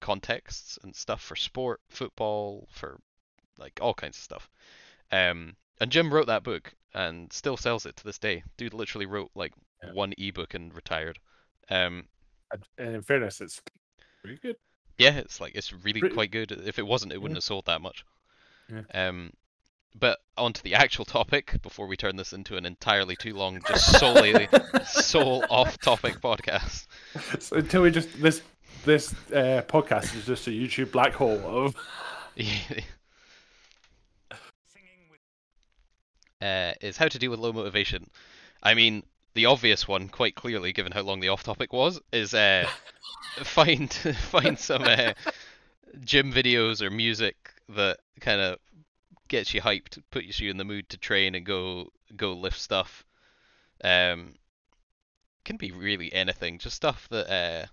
contexts 0.00 0.78
and 0.82 0.94
stuff 0.94 1.22
for 1.22 1.36
sport, 1.36 1.80
football, 1.88 2.68
for 2.70 3.00
like 3.58 3.78
all 3.80 3.94
kinds 3.94 4.16
of 4.18 4.22
stuff. 4.22 4.50
Um, 5.10 5.56
and 5.80 5.90
Jim 5.90 6.12
wrote 6.12 6.26
that 6.26 6.42
book 6.42 6.74
and 6.94 7.32
still 7.32 7.56
sells 7.56 7.86
it 7.86 7.96
to 7.96 8.04
this 8.04 8.18
day. 8.18 8.42
Dude 8.56 8.74
literally 8.74 9.06
wrote 9.06 9.30
like 9.34 9.52
Yeah. 9.82 9.92
one 9.92 10.12
ebook 10.18 10.54
and 10.54 10.74
retired. 10.74 11.18
Um, 11.70 12.08
And 12.50 12.94
in 12.94 13.02
fairness, 13.02 13.40
it's 13.40 13.60
pretty 14.22 14.38
good. 14.38 14.56
yeah, 14.98 15.16
it's 15.16 15.40
like 15.40 15.54
it's 15.54 15.72
really 15.72 16.00
Pretty- 16.00 16.14
quite 16.14 16.30
good. 16.30 16.52
If 16.52 16.78
it 16.78 16.86
wasn't, 16.86 17.12
it 17.12 17.18
wouldn't 17.20 17.36
Yeah. 17.36 17.38
have 17.38 17.44
sold 17.44 17.64
that 17.66 17.80
much. 17.80 18.04
Yeah. 18.68 18.82
Um, 18.94 19.32
but 19.94 20.18
onto 20.36 20.62
the 20.62 20.74
actual 20.74 21.04
topic 21.04 21.60
before 21.62 21.86
we 21.86 21.96
turn 21.96 22.16
this 22.16 22.32
into 22.32 22.56
an 22.56 22.66
entirely 22.66 23.16
too 23.16 23.34
long, 23.34 23.60
just 23.66 23.98
solely 23.98 24.48
sole 24.86 25.44
off-topic 25.48 26.20
podcast. 26.20 26.86
So 27.38 27.56
until 27.56 27.82
we 27.82 27.90
just 27.90 28.20
this 28.20 28.42
this 28.84 29.12
uh, 29.32 29.62
podcast 29.66 30.16
is 30.16 30.26
just 30.26 30.46
a 30.46 30.50
YouTube 30.50 30.92
black 30.92 31.12
hole 31.14 31.40
of 31.44 31.76
uh, 36.42 36.72
is 36.80 36.96
how 36.96 37.08
to 37.08 37.18
deal 37.18 37.30
with 37.30 37.40
low 37.40 37.52
motivation. 37.52 38.10
I 38.62 38.74
mean, 38.74 39.04
the 39.34 39.46
obvious 39.46 39.88
one, 39.88 40.08
quite 40.08 40.34
clearly, 40.34 40.72
given 40.72 40.92
how 40.92 41.02
long 41.02 41.20
the 41.20 41.28
off-topic 41.28 41.72
was, 41.72 42.00
is 42.12 42.34
uh, 42.34 42.66
find 43.42 43.92
find 43.92 44.58
some 44.58 44.82
uh, 44.82 45.12
gym 46.04 46.32
videos 46.32 46.82
or 46.82 46.90
music 46.90 47.36
that 47.68 47.98
kind 48.20 48.40
of 48.40 48.58
gets 49.34 49.52
you 49.52 49.60
hyped, 49.60 50.00
puts 50.10 50.40
you 50.40 50.50
in 50.50 50.56
the 50.56 50.64
mood 50.64 50.88
to 50.88 50.98
train 50.98 51.34
and 51.34 51.44
go 51.44 51.90
go 52.16 52.32
lift 52.32 52.60
stuff. 52.60 53.04
Um, 53.82 54.34
can 55.44 55.56
be 55.56 55.72
really 55.72 56.12
anything, 56.12 56.58
just 56.58 56.76
stuff 56.76 57.08
that 57.10 57.30
uh, 57.30 57.66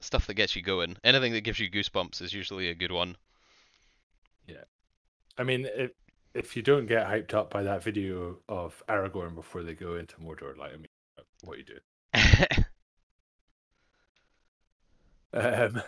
stuff 0.00 0.26
that 0.26 0.34
gets 0.34 0.56
you 0.56 0.62
going. 0.62 0.96
Anything 1.04 1.32
that 1.32 1.42
gives 1.42 1.60
you 1.60 1.70
goosebumps 1.70 2.22
is 2.22 2.32
usually 2.32 2.68
a 2.68 2.74
good 2.74 2.92
one. 2.92 3.16
Yeah, 4.46 4.64
I 5.36 5.42
mean, 5.42 5.66
if 5.74 5.90
if 6.34 6.56
you 6.56 6.62
don't 6.62 6.86
get 6.86 7.06
hyped 7.06 7.34
up 7.34 7.50
by 7.50 7.62
that 7.64 7.82
video 7.82 8.38
of 8.48 8.82
Aragorn 8.88 9.34
before 9.34 9.62
they 9.62 9.74
go 9.74 9.96
into 9.96 10.16
Mordor, 10.16 10.56
like 10.56 10.72
I 10.72 10.76
mean, 10.76 10.86
what 11.42 11.54
are 11.54 11.58
you 11.58 11.64
doing? 11.64 12.64
Um, 15.32 15.82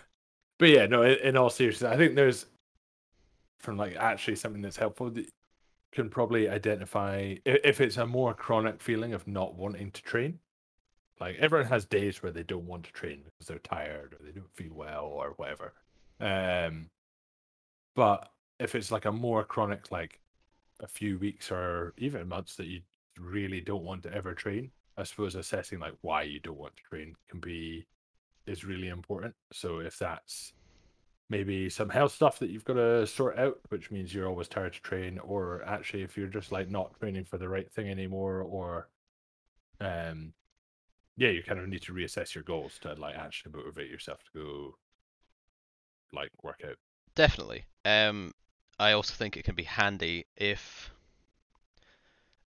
but 0.58 0.68
yeah, 0.68 0.86
no. 0.86 1.02
In, 1.02 1.16
in 1.20 1.36
all 1.36 1.48
seriousness, 1.48 1.90
I 1.90 1.96
think 1.96 2.14
there's 2.14 2.44
from 3.58 3.76
like 3.76 3.96
actually 3.96 4.36
something 4.36 4.62
that's 4.62 4.76
helpful 4.76 5.12
can 5.92 6.08
probably 6.08 6.48
identify 6.48 7.34
if 7.44 7.80
it's 7.80 7.96
a 7.96 8.06
more 8.06 8.34
chronic 8.34 8.82
feeling 8.82 9.14
of 9.14 9.26
not 9.26 9.54
wanting 9.54 9.90
to 9.90 10.02
train. 10.02 10.38
Like 11.20 11.36
everyone 11.38 11.68
has 11.68 11.84
days 11.84 12.22
where 12.22 12.30
they 12.30 12.42
don't 12.44 12.66
want 12.66 12.84
to 12.84 12.92
train 12.92 13.22
because 13.24 13.48
they're 13.48 13.58
tired 13.58 14.14
or 14.14 14.24
they 14.24 14.32
don't 14.32 14.54
feel 14.54 14.74
well 14.74 15.06
or 15.06 15.30
whatever. 15.36 15.72
Um, 16.20 16.90
but 17.96 18.30
if 18.60 18.74
it's 18.74 18.92
like 18.92 19.06
a 19.06 19.12
more 19.12 19.44
chronic, 19.44 19.90
like 19.90 20.20
a 20.80 20.86
few 20.86 21.18
weeks 21.18 21.50
or 21.50 21.94
even 21.98 22.28
months 22.28 22.54
that 22.56 22.66
you 22.66 22.82
really 23.18 23.60
don't 23.60 23.82
want 23.82 24.04
to 24.04 24.14
ever 24.14 24.34
train, 24.34 24.70
I 24.96 25.04
suppose 25.04 25.34
assessing 25.34 25.80
like 25.80 25.94
why 26.02 26.22
you 26.22 26.38
don't 26.38 26.58
want 26.58 26.76
to 26.76 26.82
train 26.82 27.14
can 27.28 27.40
be 27.40 27.86
is 28.46 28.64
really 28.64 28.88
important. 28.88 29.34
So 29.52 29.80
if 29.80 29.98
that's 29.98 30.52
maybe 31.30 31.68
some 31.68 31.90
health 31.90 32.12
stuff 32.12 32.38
that 32.38 32.50
you've 32.50 32.64
got 32.64 32.74
to 32.74 33.06
sort 33.06 33.38
out, 33.38 33.58
which 33.68 33.90
means 33.90 34.14
you're 34.14 34.28
always 34.28 34.48
tired 34.48 34.72
to 34.72 34.80
train, 34.82 35.18
or 35.18 35.62
actually 35.66 36.02
if 36.02 36.16
you're 36.16 36.26
just 36.26 36.52
like 36.52 36.70
not 36.70 36.98
training 36.98 37.24
for 37.24 37.38
the 37.38 37.48
right 37.48 37.70
thing 37.70 37.88
anymore, 37.88 38.40
or 38.40 38.88
um 39.80 40.32
yeah, 41.16 41.30
you 41.30 41.42
kind 41.42 41.58
of 41.58 41.68
need 41.68 41.82
to 41.82 41.92
reassess 41.92 42.34
your 42.34 42.44
goals 42.44 42.78
to 42.80 42.94
like 42.94 43.16
actually 43.16 43.52
motivate 43.52 43.90
yourself 43.90 44.20
to 44.22 44.38
go 44.38 44.74
like 46.12 46.30
work 46.42 46.62
out. 46.66 46.76
Definitely. 47.16 47.64
Um, 47.84 48.32
I 48.78 48.92
also 48.92 49.14
think 49.14 49.36
it 49.36 49.44
can 49.44 49.56
be 49.56 49.64
handy 49.64 50.26
if 50.36 50.90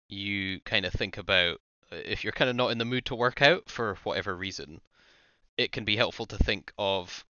you 0.08 0.60
kind 0.60 0.84
of 0.86 0.92
think 0.92 1.18
about 1.18 1.60
uh, 1.92 1.96
if 2.04 2.22
you're 2.22 2.32
kind 2.32 2.48
of 2.48 2.56
not 2.56 2.70
in 2.70 2.78
the 2.78 2.84
mood 2.84 3.04
to 3.06 3.14
work 3.16 3.42
out 3.42 3.68
for 3.68 3.96
whatever 4.04 4.36
reason, 4.36 4.80
it 5.56 5.72
can 5.72 5.84
be 5.84 5.96
helpful 5.96 6.26
to 6.26 6.36
think 6.36 6.72
of 6.78 7.24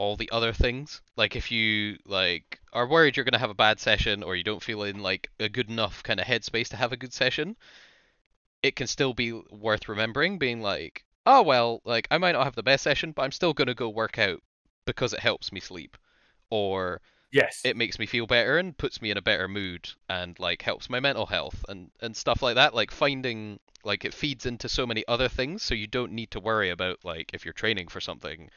all 0.00 0.16
the 0.16 0.30
other 0.32 0.52
things. 0.54 1.02
Like 1.16 1.36
if 1.36 1.50
you 1.52 1.98
like 2.06 2.60
are 2.72 2.86
worried 2.88 3.16
you're 3.16 3.24
going 3.24 3.32
to 3.40 3.46
have 3.46 3.50
a 3.50 3.54
bad 3.66 3.78
session 3.80 4.22
or 4.22 4.34
you 4.36 4.44
don't 4.44 4.62
feel 4.62 4.82
in 4.84 5.00
like 5.00 5.30
a 5.38 5.48
good 5.48 5.68
enough 5.70 6.02
kind 6.02 6.20
of 6.20 6.26
headspace 6.26 6.68
to 6.70 6.76
have 6.76 6.92
a 6.92 6.96
good 6.96 7.12
session, 7.12 7.56
it 8.62 8.74
can 8.76 8.86
still 8.86 9.12
be 9.12 9.32
worth 9.50 9.86
remembering 9.88 10.38
being 10.38 10.62
like, 10.62 11.04
oh 11.26 11.42
well, 11.42 11.80
like 11.84 12.08
I 12.10 12.16
might 12.18 12.32
not 12.32 12.44
have 12.44 12.54
the 12.54 12.62
best 12.62 12.82
session, 12.84 13.12
but 13.12 13.22
I'm 13.22 13.32
still 13.32 13.52
gonna 13.52 13.74
go 13.74 13.88
work 13.90 14.18
out 14.18 14.42
because 14.86 15.12
it 15.12 15.20
helps 15.20 15.52
me 15.52 15.60
sleep, 15.60 15.96
or 16.50 17.00
Yes. 17.32 17.62
it 17.64 17.76
makes 17.76 17.98
me 17.98 18.06
feel 18.06 18.26
better 18.26 18.58
and 18.58 18.78
puts 18.78 19.02
me 19.02 19.10
in 19.10 19.18
a 19.18 19.22
better 19.22 19.48
mood 19.48 19.90
and 20.08 20.38
like 20.40 20.62
helps 20.62 20.90
my 20.90 21.00
mental 21.00 21.26
health 21.26 21.64
and 21.68 21.90
and 22.00 22.16
stuff 22.16 22.42
like 22.42 22.56
that. 22.56 22.74
Like 22.74 22.90
finding 22.92 23.60
like 23.84 24.04
it 24.04 24.14
feeds 24.14 24.46
into 24.46 24.68
so 24.68 24.86
many 24.86 25.04
other 25.08 25.28
things, 25.28 25.62
so 25.62 25.74
you 25.74 25.86
don't 25.88 26.12
need 26.12 26.30
to 26.32 26.40
worry 26.40 26.70
about 26.70 27.04
like 27.04 27.30
if 27.34 27.44
you're 27.44 27.54
training 27.54 27.88
for 27.88 28.00
something 28.00 28.50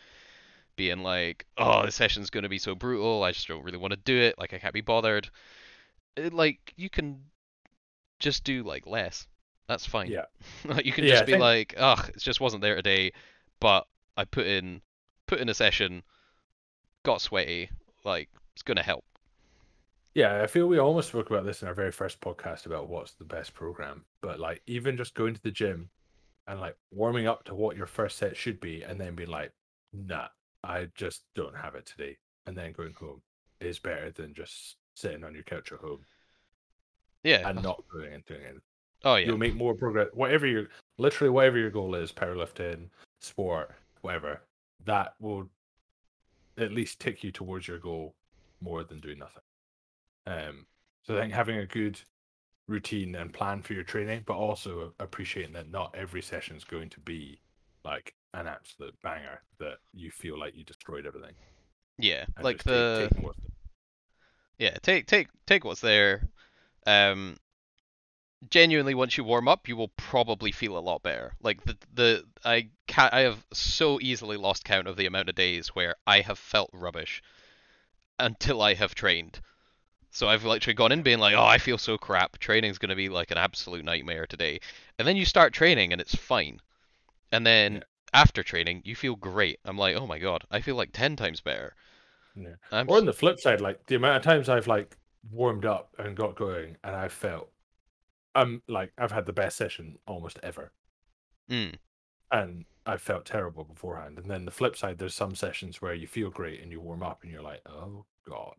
being 0.76 1.04
like, 1.04 1.46
oh, 1.58 1.86
this 1.86 1.96
session's 1.96 2.30
gonna 2.30 2.50
be 2.50 2.58
so 2.60 2.76
brutal, 2.76 3.24
I 3.24 3.32
just 3.32 3.48
don't 3.48 3.64
really 3.64 3.78
want 3.78 3.92
to 3.92 4.00
do 4.04 4.18
it, 4.18 4.36
like 4.38 4.54
I 4.54 4.60
can't 4.60 4.74
be 4.74 4.82
bothered. 4.82 5.30
It, 6.16 6.34
like 6.34 6.74
you 6.76 6.90
can 6.90 7.22
just 8.20 8.44
do 8.44 8.64
like 8.64 8.86
less. 8.88 9.28
That's 9.68 9.86
fine. 9.86 10.10
Yeah. 10.12 10.26
like 10.66 10.86
you 10.86 10.92
can 10.92 11.04
Yeah, 11.06 11.12
just 11.12 11.26
be 11.26 11.34
think- 11.34 11.42
like, 11.42 11.74
ugh, 11.78 12.10
it 12.10 12.20
just 12.20 12.42
wasn't 12.42 12.62
there 12.62 12.76
today, 12.76 13.12
but 13.60 13.88
I 14.18 14.26
put 14.26 14.46
in 14.48 14.82
put 15.28 15.40
in 15.40 15.50
a 15.50 15.54
session, 15.54 16.04
got 17.04 17.22
sweaty, 17.22 17.70
like 18.04 18.30
it's 18.54 18.64
gonna 18.64 18.84
help. 18.84 19.06
Yeah, 20.16 20.44
I 20.44 20.48
feel 20.48 20.68
we 20.68 20.78
almost 20.78 21.08
spoke 21.10 21.32
about 21.32 21.44
this 21.44 21.64
in 21.64 21.68
our 21.68 21.74
very 21.74 21.92
first 21.92 22.22
podcast 22.22 22.68
about 22.68 22.88
what's 22.88 23.14
the 23.14 23.24
best 23.24 23.54
program. 23.56 24.06
But 24.22 24.40
like 24.40 24.62
even 24.68 24.96
just 24.96 25.16
going 25.16 25.34
to 25.34 25.42
the 25.42 25.50
gym 25.50 25.90
and 26.46 26.60
like 26.60 26.76
warming 26.92 27.26
up 27.26 27.46
to 27.46 27.56
what 27.56 27.76
your 27.78 27.88
first 27.88 28.18
set 28.18 28.38
should 28.38 28.60
be 28.60 28.84
and 28.84 29.00
then 29.02 29.16
being 29.16 29.30
like, 29.30 29.52
nah, 29.92 30.28
I 30.64 30.88
just 30.96 31.24
don't 31.36 31.56
have 31.56 31.76
it 31.76 31.86
today. 31.86 32.18
And 32.46 32.58
then 32.58 32.72
going 32.74 32.94
home 32.94 33.22
is 33.60 33.80
better 33.80 34.12
than 34.12 34.34
just 34.34 34.78
sitting 34.96 35.24
on 35.24 35.34
your 35.34 35.44
couch 35.44 35.72
at 35.72 35.80
home 35.80 36.00
Yeah. 37.24 37.48
and 37.50 37.62
not 37.64 37.84
going 37.92 38.14
and 38.14 38.26
doing 38.26 38.42
it. 38.42 38.56
oh 39.04 39.16
yeah. 39.16 39.28
You'll 39.28 39.38
make 39.38 39.56
more 39.56 39.74
progress. 39.76 40.10
Whatever 40.14 40.46
your 40.48 40.68
literally 40.98 41.30
whatever 41.32 41.58
your 41.58 41.72
goal 41.72 41.96
is, 41.96 42.12
powerlifting, 42.12 42.90
sport, 43.20 43.72
whatever, 44.02 44.42
that 44.86 45.14
will 45.20 45.50
at 46.58 46.72
least 46.72 47.00
take 47.00 47.24
you 47.24 47.32
towards 47.32 47.68
your 47.68 47.80
goal 47.80 48.14
more 48.62 48.84
than 48.84 49.00
doing 49.00 49.20
nothing. 49.20 49.42
Um, 50.28 50.66
so 51.02 51.18
I 51.18 51.22
think 51.22 51.34
having 51.34 51.58
a 51.58 51.66
good 51.66 52.00
routine 52.68 53.16
and 53.16 53.34
plan 53.34 53.62
for 53.62 53.74
your 53.74 53.84
training, 53.84 54.24
but 54.26 54.36
also 54.36 54.94
appreciating 55.00 55.54
that 55.54 55.70
not 55.72 55.94
every 55.98 56.22
session 56.22 56.56
is 56.56 56.64
going 56.64 56.90
to 56.90 57.00
be 57.02 57.40
like 57.86 58.14
an 58.34 58.48
absolute 58.48 58.96
banger 59.02 59.42
that 59.60 59.78
you 59.94 60.12
feel 60.12 60.40
like 60.40 60.56
you 60.56 60.64
destroyed 60.64 61.06
everything. 61.06 61.36
Yeah. 61.98 62.26
and 62.38 62.44
Like 62.44 62.58
just 62.58 62.68
take- 62.68 63.12
the 63.12 63.34
yeah, 64.58 64.78
take 64.82 65.08
take 65.08 65.28
take 65.46 65.66
what's 65.66 65.82
there. 65.82 66.28
Um 66.86 67.38
genuinely 68.50 68.94
once 68.94 69.18
you 69.18 69.24
warm 69.24 69.48
up, 69.48 69.68
you 69.68 69.76
will 69.76 69.90
probably 69.90 70.52
feel 70.52 70.78
a 70.78 70.80
lot 70.80 71.04
better. 71.04 71.34
Like 71.42 71.64
the 71.64 71.78
the 71.94 72.26
I 72.46 72.70
ca 72.88 73.10
I 73.12 73.22
have 73.22 73.46
so 73.54 74.00
easily 74.02 74.38
lost 74.38 74.66
count 74.66 74.88
of 74.88 74.98
the 74.98 75.06
amount 75.06 75.30
of 75.30 75.36
days 75.36 75.70
where 75.70 75.96
I 76.08 76.22
have 76.22 76.40
felt 76.40 76.70
rubbish 76.74 77.22
until 78.20 78.62
I 78.62 78.74
have 78.76 78.96
trained. 78.96 79.42
So 80.12 80.30
I've 80.30 80.46
literally 80.46 80.76
gone 80.76 80.92
in 80.94 81.04
being 81.04 81.20
like, 81.20 81.36
"Oh, 81.36 81.46
I 81.46 81.58
feel 81.60 81.78
so 81.78 81.98
crap. 81.98 82.40
Training's 82.40 82.78
going 82.80 82.90
to 82.92 82.96
be 82.96 83.10
like 83.10 83.32
an 83.32 83.38
absolute 83.40 83.86
nightmare 83.86 84.28
today." 84.28 84.60
And 85.00 85.08
then 85.08 85.18
you 85.18 85.26
start 85.26 85.54
training 85.54 85.92
and 85.94 86.02
it's 86.02 86.16
fine. 86.16 86.62
And 87.34 87.46
then 87.46 87.82
Yeah. 87.82 87.84
after 88.14 88.44
training, 88.44 88.84
you 88.86 88.96
feel 88.96 89.18
great. 89.18 89.60
I'm 89.66 89.78
like, 89.78 89.98
"Oh 89.98 90.08
my 90.08 90.20
god, 90.20 90.46
I 90.50 90.62
feel 90.62 90.78
like 90.78 90.94
10 90.94 91.18
times 91.18 91.42
better." 91.42 91.76
Yeah. 92.36 92.56
I'm 92.72 92.88
Or 92.88 92.98
on 92.98 93.06
the 93.06 93.14
flip 93.14 93.40
side, 93.40 93.62
like 93.62 93.86
the 93.88 93.96
amount 93.96 94.18
of 94.18 94.24
times 94.24 94.50
I've 94.50 94.68
like 94.68 94.98
warmed 95.32 95.66
up 95.66 95.96
and 95.98 96.16
got 96.18 96.36
going 96.36 96.78
and 96.84 96.96
I 96.96 97.08
felt 97.08 97.50
I'm 98.36 98.64
like 98.68 98.94
I've 98.98 99.12
had 99.14 99.28
the 99.28 99.34
best 99.34 99.58
session 99.58 100.00
almost 100.08 100.40
ever. 100.44 100.74
Mm. 101.50 101.74
And 102.32 102.66
I 102.86 102.98
felt 102.98 103.26
terrible 103.26 103.64
beforehand. 103.64 104.18
And 104.20 104.30
then 104.30 104.44
the 104.44 104.52
flip 104.52 104.76
side, 104.76 104.98
there's 104.98 105.16
some 105.16 105.36
sessions 105.36 105.82
where 105.82 105.94
you 105.94 106.06
feel 106.08 106.30
great 106.30 106.60
and 106.62 106.70
you 106.72 106.82
warm 106.82 107.02
up 107.02 107.24
and 107.24 107.32
you're 107.32 107.42
like, 107.42 107.62
oh 107.66 108.06
god. 108.28 108.56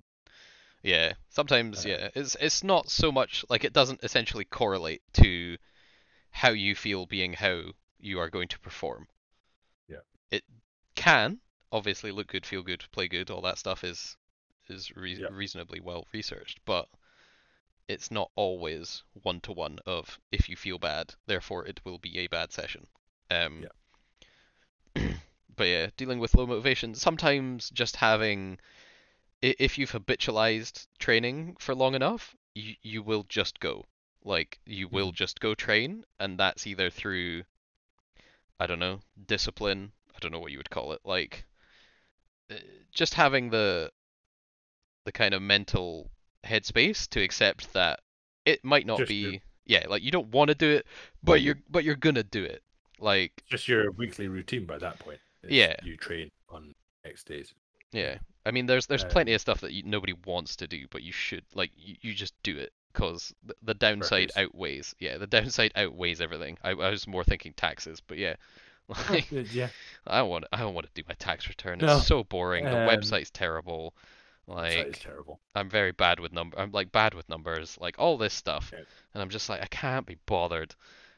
Yeah, 0.82 1.15
sometimes 1.30 1.84
Uh, 1.84 1.84
yeah, 1.84 2.10
it's 2.15 2.37
it's 2.39 2.63
not 2.63 2.89
so 2.89 3.10
much 3.10 3.45
like 3.49 3.65
it 3.65 3.73
doesn't 3.73 4.04
essentially 4.04 4.45
correlate 4.45 5.02
to 5.15 5.58
how 6.30 6.50
you 6.50 6.75
feel 6.76 7.06
being 7.06 7.34
how 7.34 7.73
you 7.99 8.19
are 8.21 8.30
going 8.30 8.49
to 8.49 8.59
perform. 8.61 9.09
Yeah. 9.89 10.02
It 10.30 10.45
can 10.95 11.41
obviously 11.73 12.13
look 12.13 12.28
good, 12.28 12.47
feel 12.47 12.63
good, 12.63 12.85
play 12.93 13.09
good, 13.09 13.30
all 13.30 13.43
that 13.43 13.59
stuff 13.59 13.85
is 13.85 14.17
is 14.69 14.91
re- 14.97 15.19
Yeah. 15.21 15.28
reasonably 15.30 15.80
well 15.80 16.07
researched, 16.13 16.61
but 16.65 16.89
it's 17.89 18.11
not 18.11 18.30
always 18.37 19.02
one 19.23 19.41
to 19.41 19.52
one 19.52 19.78
of 19.87 20.19
if 20.33 20.49
you 20.49 20.57
feel 20.57 20.78
bad, 20.78 21.15
therefore 21.26 21.67
it 21.67 21.80
will 21.85 21.99
be 21.99 22.19
a 22.19 22.26
bad 22.26 22.52
session. 22.52 22.87
Um 23.30 23.67
but 25.57 25.65
yeah, 25.65 25.91
dealing 25.97 26.19
with 26.19 26.35
low 26.35 26.47
motivation, 26.47 26.95
sometimes 26.95 27.71
just 27.71 27.97
having 27.97 28.59
if 29.43 29.78
you've 29.78 29.93
habitualized 29.93 30.87
training 30.99 31.57
for 31.61 31.75
long 31.75 31.95
enough, 31.95 32.35
you 32.54 32.75
you 32.83 33.02
will 33.02 33.25
just 33.25 33.61
go. 33.61 33.85
Like 34.25 34.59
you 34.67 34.89
will 34.89 35.13
just 35.13 35.41
go 35.41 35.54
train, 35.54 36.04
and 36.19 36.39
that's 36.39 36.67
either 36.67 36.91
through 36.91 37.45
I 38.60 38.67
don't 38.67 38.78
know, 38.80 39.00
discipline, 39.26 39.93
I 40.14 40.19
don't 40.21 40.32
know 40.32 40.40
what 40.40 40.52
you 40.52 40.58
would 40.58 40.71
call 40.71 40.93
it, 40.93 41.00
like 41.04 41.45
uh, 42.50 42.54
just 42.93 43.14
having 43.14 43.50
the 43.50 43.90
the 45.04 45.12
kind 45.12 45.34
of 45.34 45.43
mental 45.43 46.10
headspace 46.45 47.08
to 47.10 47.23
accept 47.23 47.73
that 47.73 48.00
it 48.45 48.64
might 48.64 48.86
not 48.86 48.99
Just 48.99 49.08
be 49.08 49.14
your- 49.14 49.40
yeah, 49.67 49.86
like 49.88 50.02
you 50.02 50.10
don't 50.10 50.28
want 50.28 50.49
to 50.49 50.54
do 50.54 50.71
it, 50.71 50.86
but 51.23 51.40
you're 51.40 51.58
but 51.71 51.84
you're 51.84 51.95
gonna 51.97 52.23
do 52.23 52.45
it. 52.45 52.62
Like 52.99 53.43
Just 53.49 53.67
your 53.67 53.90
weekly 53.93 54.28
routine 54.28 54.67
by 54.67 54.78
that 54.78 54.99
point. 54.99 55.21
Yeah. 55.43 55.75
You 55.82 55.97
train 55.97 56.30
on 56.50 56.75
X 57.04 57.25
days. 57.25 57.54
Yeah, 57.93 58.19
I 58.45 58.50
mean, 58.50 58.67
there's 58.67 58.86
there's 58.86 59.04
Um, 59.04 59.10
plenty 59.10 59.32
of 59.34 59.40
stuff 59.40 59.60
that 59.60 59.73
you, 59.73 59.82
nobody 59.84 60.12
wants 60.26 60.56
to 60.56 60.67
do, 60.67 60.86
but 60.90 61.02
you 61.02 61.12
should 61.12 61.45
like 61.54 61.71
you, 61.76 61.97
you 62.00 62.12
just 62.14 62.34
do 62.43 62.58
it 62.58 62.73
because 62.95 63.35
the, 63.45 63.54
the 63.63 63.75
downside 63.75 64.30
outweighs. 64.37 64.95
Yeah, 64.99 65.19
the 65.19 65.26
downside 65.26 65.73
outweighs 65.76 66.21
everything. 66.21 66.57
I, 66.63 66.71
I 66.71 66.91
was 66.91 67.07
more 67.07 67.25
thinking 67.25 67.52
taxes, 67.54 68.00
but 68.00 68.19
yeah, 68.19 68.37
like 69.11 69.30
yeah. 69.30 69.69
I 70.07 70.19
don't 70.19 70.30
want 70.30 70.45
I 70.52 70.61
don't 70.61 70.75
want 70.75 70.87
to 70.87 70.93
do 70.95 71.07
my 71.09 71.15
tax 71.15 71.49
return. 71.49 71.75
It's 71.75 71.83
No, 71.87 71.99
so 71.99 72.25
boring. 72.25 72.65
The 72.65 72.78
um, 72.78 72.89
website's 72.89 73.30
terrible. 73.30 73.95
Like 74.47 75.00
terrible. 75.00 75.41
I'm 75.54 75.71
very 75.71 75.93
bad 75.93 76.21
with 76.21 76.33
number. 76.33 76.59
I'm 76.59 76.71
like 76.71 76.93
bad 76.93 77.15
with 77.15 77.28
numbers. 77.28 77.78
Like 77.80 77.97
all 77.99 78.19
this 78.19 78.35
stuff, 78.35 78.71
Yeah. 78.73 78.80
and 79.15 79.23
I'm 79.23 79.30
just 79.30 79.49
like 79.49 79.63
I 79.63 79.67
can't 79.67 80.07
be 80.07 80.19
bothered. 80.26 80.75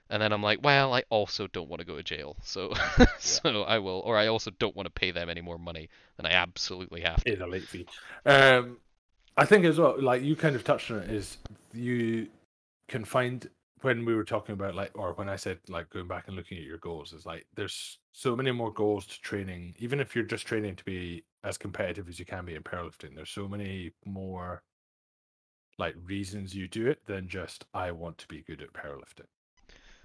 And 0.08 0.22
then 0.22 0.32
I'm 0.32 0.40
like, 0.42 0.60
well, 0.62 0.94
I 0.94 1.02
also 1.10 1.48
don't 1.48 1.68
want 1.68 1.80
to 1.80 1.84
go 1.84 1.96
to 1.96 2.02
jail, 2.04 2.36
so 2.44 2.72
so 3.18 3.64
I 3.64 3.80
will, 3.80 4.02
or 4.04 4.16
I 4.16 4.28
also 4.28 4.52
don't 4.60 4.76
want 4.76 4.86
to 4.86 4.90
pay 4.92 5.10
them 5.10 5.28
any 5.28 5.40
more 5.40 5.58
money 5.58 5.88
than 6.16 6.26
I 6.26 6.30
absolutely 6.30 7.00
have 7.00 7.24
to. 7.24 7.32
is 7.32 7.40
a 7.40 7.46
late 7.46 7.64
fee. 7.64 7.88
Um, 8.24 8.76
I 9.36 9.44
think 9.44 9.64
as 9.64 9.78
well, 9.80 10.00
like 10.00 10.22
you 10.22 10.36
kind 10.36 10.54
of 10.54 10.62
touched 10.62 10.92
on 10.92 11.00
it, 11.00 11.10
is 11.10 11.38
you 11.76 12.28
can 12.88 13.04
find 13.04 13.48
when 13.82 14.04
we 14.04 14.14
were 14.14 14.24
talking 14.24 14.54
about 14.54 14.74
like, 14.74 14.90
or 14.94 15.12
when 15.14 15.28
I 15.28 15.36
said 15.36 15.58
like 15.68 15.90
going 15.90 16.08
back 16.08 16.28
and 16.28 16.36
looking 16.36 16.58
at 16.58 16.64
your 16.64 16.78
goals, 16.78 17.12
is 17.12 17.26
like 17.26 17.46
there's 17.54 17.98
so 18.12 18.34
many 18.34 18.50
more 18.52 18.72
goals 18.72 19.06
to 19.06 19.20
training. 19.20 19.74
Even 19.78 20.00
if 20.00 20.14
you're 20.14 20.24
just 20.24 20.46
training 20.46 20.76
to 20.76 20.84
be 20.84 21.24
as 21.44 21.58
competitive 21.58 22.08
as 22.08 22.18
you 22.18 22.24
can 22.24 22.44
be 22.44 22.54
in 22.54 22.62
powerlifting, 22.62 23.14
there's 23.14 23.30
so 23.30 23.48
many 23.48 23.92
more 24.04 24.62
like 25.78 25.94
reasons 26.04 26.54
you 26.54 26.66
do 26.68 26.86
it 26.86 27.04
than 27.06 27.28
just 27.28 27.66
I 27.74 27.90
want 27.90 28.18
to 28.18 28.28
be 28.28 28.42
good 28.42 28.62
at 28.62 28.72
powerlifting. 28.72 29.28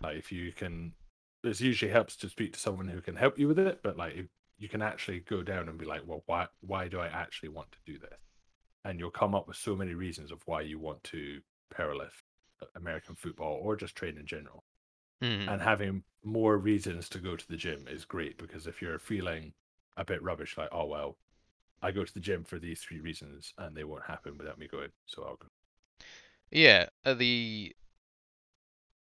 Like 0.01 0.17
if 0.17 0.31
you 0.31 0.51
can, 0.51 0.93
it 1.43 1.59
usually 1.61 1.91
helps 1.91 2.15
to 2.17 2.29
speak 2.29 2.53
to 2.53 2.59
someone 2.59 2.87
who 2.87 3.01
can 3.01 3.15
help 3.15 3.39
you 3.39 3.47
with 3.47 3.59
it, 3.59 3.79
but 3.81 3.97
like 3.97 4.27
you 4.57 4.69
can 4.69 4.81
actually 4.81 5.21
go 5.21 5.41
down 5.41 5.69
and 5.69 5.77
be 5.77 5.85
like, 5.85 6.01
well, 6.05 6.23
why 6.25 6.47
why 6.61 6.87
do 6.87 6.99
I 6.99 7.07
actually 7.07 7.49
want 7.49 7.71
to 7.71 7.91
do 7.91 7.97
this? 7.97 8.19
And 8.83 8.99
you'll 8.99 9.11
come 9.11 9.33
up 9.33 9.47
with 9.47 9.57
so 9.57 9.75
many 9.75 9.93
reasons 9.93 10.31
of 10.31 10.41
why 10.45 10.61
you 10.61 10.79
want 10.79 11.03
to 11.05 11.39
powerlift 11.71 12.23
uh, 12.61 12.67
American 12.75 13.15
football 13.15 13.59
or 13.63 13.75
just 13.75 13.95
train 13.95 14.17
in 14.17 14.25
general. 14.27 14.63
Mhm. 15.21 15.47
And 15.47 15.61
having 15.61 16.03
more 16.23 16.57
reasons 16.57 17.09
to 17.09 17.19
go 17.19 17.35
to 17.35 17.47
the 17.47 17.57
gym 17.57 17.87
is 17.87 18.05
great 18.05 18.37
because 18.37 18.67
if 18.67 18.81
you're 18.81 18.99
feeling 18.99 19.53
a 19.97 20.05
bit 20.05 20.23
rubbish, 20.23 20.57
like, 20.57 20.69
oh 20.71 20.85
well, 20.85 21.17
I 21.81 21.91
go 21.91 22.05
to 22.05 22.13
the 22.13 22.19
gym 22.21 22.43
for 22.45 22.59
these 22.59 22.81
three 22.81 23.01
reasons 23.01 23.53
and 23.57 23.75
they 23.77 23.83
won't 23.85 24.05
happen 24.05 24.37
without 24.37 24.59
me 24.59 24.67
going, 24.67 24.91
so 25.07 25.23
I'll 25.23 25.37
go. 25.37 25.47
Yeah, 26.51 26.89
uh, 27.05 27.13
the 27.15 27.75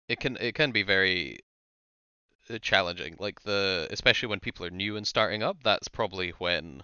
it 0.09 0.21
can 0.21 0.37
it 0.37 0.55
can 0.55 0.73
be 0.73 0.83
very 0.83 1.41
uh, 2.51 2.59
challenging. 2.59 3.17
Like 3.19 3.41
the 3.45 3.89
especially 3.91 4.29
when 4.29 4.41
people 4.41 4.67
are 4.67 4.71
new 4.71 4.97
and 4.97 5.07
starting 5.07 5.43
up, 5.43 5.63
that's 5.63 5.89
probably 5.89 6.31
when 6.33 6.83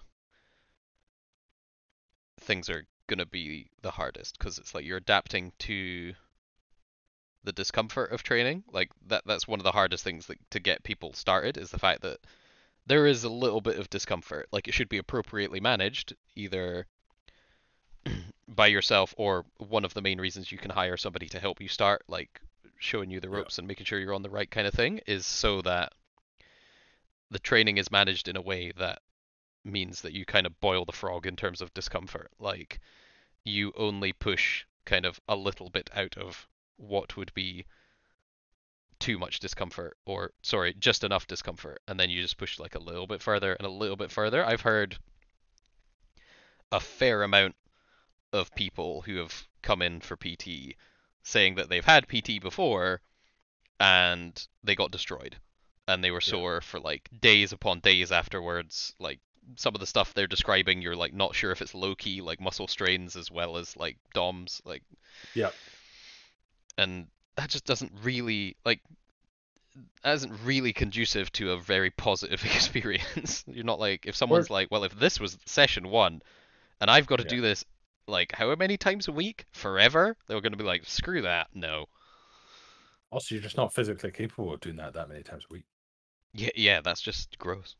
things 2.39 2.69
are 2.69 2.87
gonna 3.07 3.25
be 3.25 3.69
the 3.81 3.91
hardest 3.91 4.37
because 4.37 4.57
it's 4.57 4.75
like 4.75 4.85
you're 4.85 4.97
adapting 4.97 5.53
to 5.59 6.13
the 7.43 7.51
discomfort 7.53 8.11
of 8.11 8.23
training. 8.23 8.63
Like 8.71 8.89
that 9.07 9.23
that's 9.25 9.47
one 9.47 9.59
of 9.59 9.63
the 9.63 9.71
hardest 9.71 10.03
things 10.03 10.27
that, 10.27 10.37
to 10.51 10.59
get 10.59 10.83
people 10.83 11.13
started 11.13 11.57
is 11.57 11.71
the 11.71 11.79
fact 11.79 12.01
that 12.01 12.19
there 12.85 13.07
is 13.07 13.23
a 13.23 13.29
little 13.29 13.61
bit 13.61 13.79
of 13.79 13.89
discomfort. 13.89 14.47
Like 14.51 14.67
it 14.67 14.73
should 14.73 14.89
be 14.89 14.97
appropriately 14.97 15.59
managed, 15.59 16.15
either 16.35 16.87
by 18.47 18.67
yourself 18.67 19.13
or 19.17 19.45
one 19.57 19.85
of 19.85 19.93
the 19.93 20.01
main 20.01 20.19
reasons 20.19 20.51
you 20.51 20.57
can 20.57 20.71
hire 20.71 20.97
somebody 20.97 21.27
to 21.29 21.39
help 21.39 21.61
you 21.61 21.67
start, 21.67 22.03
like 22.07 22.41
showing 22.79 23.09
you 23.09 23.19
the 23.19 23.29
Yeah. 23.29 23.37
ropes 23.37 23.57
and 23.57 23.67
making 23.67 23.85
sure 23.85 23.99
you're 23.99 24.13
on 24.13 24.23
the 24.23 24.29
right 24.29 24.49
kind 24.49 24.67
of 24.67 24.73
thing, 24.73 24.99
is 25.07 25.25
so 25.25 25.61
that 25.63 25.93
the 27.29 27.39
training 27.39 27.77
is 27.77 27.91
managed 27.91 28.27
in 28.27 28.37
a 28.37 28.41
way 28.41 28.71
that 28.77 29.01
means 29.67 30.01
that 30.01 30.13
you 30.13 30.25
kind 30.25 30.45
of 30.45 30.59
boil 30.59 30.85
the 30.85 30.91
frog 30.91 31.27
in 31.27 31.35
terms 31.35 31.61
of 31.61 31.73
discomfort. 31.73 32.31
Like 32.39 32.79
you 33.43 33.73
only 33.75 34.13
push 34.13 34.65
kind 34.85 35.05
of 35.05 35.19
a 35.27 35.35
little 35.35 35.69
bit 35.69 35.89
out 35.95 36.17
of 36.17 36.47
what 36.77 37.17
would 37.17 37.33
be 37.33 37.65
too 38.99 39.17
much 39.19 39.39
discomfort 39.39 39.97
or 40.05 40.31
sorry, 40.41 40.73
just 40.79 41.03
enough 41.03 41.27
discomfort 41.27 41.81
and 41.87 41.99
then 41.99 42.09
you 42.09 42.21
just 42.21 42.37
push 42.37 42.59
like 42.59 42.75
a 42.75 42.79
little 42.79 43.05
bit 43.07 43.21
further 43.21 43.53
and 43.53 43.67
a 43.67 43.71
little 43.71 43.95
bit 43.95 44.11
further. 44.11 44.43
I've 44.45 44.61
heard 44.61 44.97
a 46.71 46.79
fair 46.79 47.23
amount 47.23 47.55
of 48.33 48.53
people 48.55 49.01
who 49.01 49.17
have 49.17 49.47
come 49.61 49.81
in 49.81 50.01
for 50.01 50.17
PT 50.17 50.75
saying 51.23 51.55
that 51.55 51.69
they've 51.69 51.85
had 51.85 52.07
PT 52.07 52.41
before 52.41 53.01
and 53.79 54.47
they 54.63 54.75
got 54.75 54.91
destroyed 54.91 55.37
and 55.87 56.03
they 56.03 56.11
were 56.11 56.21
Yeah. 56.23 56.31
sore 56.31 56.61
for 56.61 56.79
like 56.79 57.09
days 57.21 57.51
upon 57.53 57.79
days 57.79 58.11
afterwards 58.11 58.93
like 58.99 59.19
some 59.55 59.73
of 59.75 59.79
the 59.79 59.87
stuff 59.87 60.13
they're 60.13 60.27
describing 60.27 60.81
you're 60.81 60.95
like 60.95 61.13
not 61.13 61.35
sure 61.35 61.51
if 61.51 61.61
it's 61.61 61.73
low 61.75 61.95
key 61.95 62.21
like 62.21 62.41
muscle 62.41 62.67
strains 62.67 63.15
as 63.15 63.31
well 63.31 63.57
as 63.57 63.75
like 63.77 63.97
DOMs 64.13 64.61
like 64.65 64.83
Yeah. 65.33 65.51
and 66.77 67.07
that 67.35 67.49
just 67.49 67.65
doesn't 67.65 67.91
really 68.03 68.55
like 68.65 68.81
that 70.03 70.13
isn't 70.15 70.33
really 70.43 70.73
conducive 70.73 71.31
to 71.33 71.51
a 71.51 71.59
very 71.59 71.91
positive 71.91 72.43
experience. 72.55 73.43
You're 73.47 73.63
not 73.63 73.79
like 73.79 74.05
if 74.05 74.15
someone's 74.15 74.49
like, 74.49 74.69
well, 74.71 74.83
if 74.83 74.97
this 74.97 75.19
was 75.19 75.37
session 75.45 75.89
one, 75.89 76.21
and 76.81 76.91
I've 76.91 77.07
got 77.07 77.17
to 77.17 77.23
Yeah. 77.23 77.35
do 77.35 77.41
this 77.41 77.65
like 78.07 78.33
how 78.33 78.53
many 78.55 78.77
times 78.77 79.07
a 79.07 79.11
week 79.11 79.45
forever, 79.53 80.17
they're 80.27 80.41
going 80.41 80.53
to 80.53 80.57
be 80.59 80.65
like, 80.65 80.85
screw 80.85 81.23
that, 81.23 81.47
no. 81.53 81.87
Also, 83.09 83.35
you're 83.35 83.41
just 83.41 83.57
not 83.57 83.73
physically 83.73 84.11
capable 84.11 84.53
of 84.53 84.61
doing 84.61 84.77
that 84.77 84.93
that 84.93 85.09
many 85.09 85.21
times 85.23 85.45
a 85.49 85.53
week. 85.53 85.65
Yeah, 86.33 86.51
yeah, 86.55 86.79
that's 86.81 87.01
just 87.01 87.37
gross. 87.37 87.75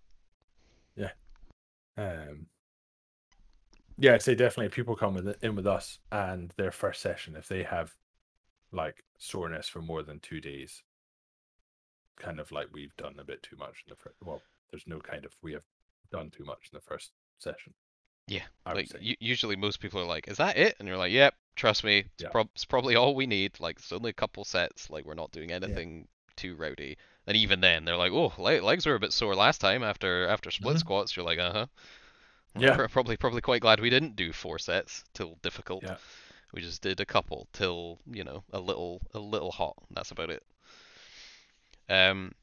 Um, 1.97 2.47
yeah, 3.97 4.13
I'd 4.13 4.21
say 4.21 4.35
definitely 4.35 4.69
people 4.69 4.95
come 4.95 5.15
with 5.15 5.43
in 5.43 5.55
with 5.55 5.67
us 5.67 5.99
and 6.11 6.53
their 6.57 6.71
first 6.71 7.01
session, 7.01 7.35
if 7.35 7.47
they 7.47 7.63
have 7.63 7.93
like 8.71 9.03
soreness 9.17 9.67
for 9.67 9.81
more 9.81 10.03
than 10.03 10.19
two 10.19 10.39
days, 10.39 10.83
kind 12.17 12.39
of 12.39 12.51
like 12.51 12.67
we've 12.71 12.95
done 12.97 13.15
a 13.19 13.23
bit 13.23 13.41
too 13.41 13.55
much 13.57 13.83
in 13.85 13.89
the 13.89 13.95
first. 13.95 14.15
Well, 14.23 14.41
there's 14.71 14.85
no 14.87 14.99
kind 14.99 15.25
of 15.25 15.33
we 15.41 15.53
have 15.53 15.63
done 16.11 16.29
too 16.29 16.45
much 16.45 16.69
in 16.71 16.77
the 16.77 16.81
first 16.81 17.11
session. 17.39 17.73
Yeah, 18.27 18.43
like 18.65 18.89
usually 19.19 19.55
most 19.55 19.79
people 19.79 20.01
are 20.01 20.05
like, 20.05 20.27
is 20.27 20.37
that 20.37 20.57
it? 20.57 20.75
And 20.79 20.87
you're 20.87 20.97
like, 20.97 21.13
yep, 21.13 21.33
trust 21.55 21.85
me, 21.85 21.99
it's, 21.99 22.23
Yeah. 22.23 22.29
prob- 22.29 22.49
it's 22.53 22.65
probably 22.65 22.95
all 22.95 23.15
we 23.15 23.25
need. 23.25 23.57
Like 23.59 23.77
it's 23.79 23.93
only 23.93 24.09
a 24.09 24.13
couple 24.13 24.43
sets. 24.43 24.89
Like 24.89 25.05
we're 25.05 25.13
not 25.13 25.31
doing 25.31 25.51
anything 25.51 26.07
too 26.37 26.55
rowdy. 26.55 26.97
And 27.27 27.35
even 27.35 27.59
then, 27.59 27.83
they're 27.85 27.97
like, 27.97 28.11
oh, 28.13 28.33
le- 28.37 28.61
legs 28.61 28.85
were 28.85 28.95
a 28.95 28.99
bit 28.99 29.11
sore 29.13 29.35
last 29.35 29.59
time 29.59 29.83
after 29.83 30.27
after 30.27 30.51
split 30.51 30.77
Mhm. 30.77 30.79
squats. 30.79 31.15
You're 31.15 31.25
like, 31.25 31.39
uh 31.39 31.51
huh. 31.51 31.65
Yeah. 32.57 32.87
Probably 32.87 33.17
probably 33.17 33.41
quite 33.41 33.61
glad 33.61 33.79
we 33.79 33.89
didn't 33.89 34.15
do 34.15 34.33
four 34.33 34.57
sets 34.59 35.03
till 35.13 35.37
difficult. 35.43 35.83
Yeah. 35.83 35.97
We 36.53 36.61
just 36.61 36.81
did 36.81 36.99
a 36.99 37.05
couple 37.05 37.47
till 37.53 37.99
you 38.09 38.23
know 38.23 38.43
a 38.53 38.59
little 38.59 39.01
a 39.13 39.19
little 39.19 39.51
hot. 39.51 39.75
That's 39.91 40.11
about 40.11 40.29
it. 40.29 40.43
Um. 41.89 42.33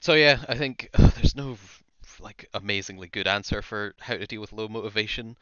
So 0.00 0.14
yeah, 0.14 0.44
I 0.48 0.56
think 0.56 0.90
there's 0.98 1.36
no 1.36 1.56
like 2.20 2.48
amazingly 2.54 3.08
good 3.08 3.26
answer 3.26 3.62
for 3.62 3.94
how 4.00 4.16
to 4.16 4.26
deal 4.26 4.40
with 4.40 4.52
low 4.52 4.68
motivation. 4.68 5.36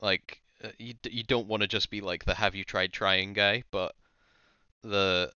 Like 0.00 0.40
uh, 0.64 0.70
you 0.78 0.94
d- 0.94 1.10
you 1.10 1.22
don't 1.22 1.46
want 1.48 1.62
to 1.62 1.68
just 1.68 1.90
be 1.90 2.00
like 2.00 2.24
the 2.24 2.34
have 2.34 2.54
you 2.54 2.64
tried 2.64 2.92
trying 2.92 3.32
guy, 3.32 3.62
but 3.70 3.94
the 4.82 5.32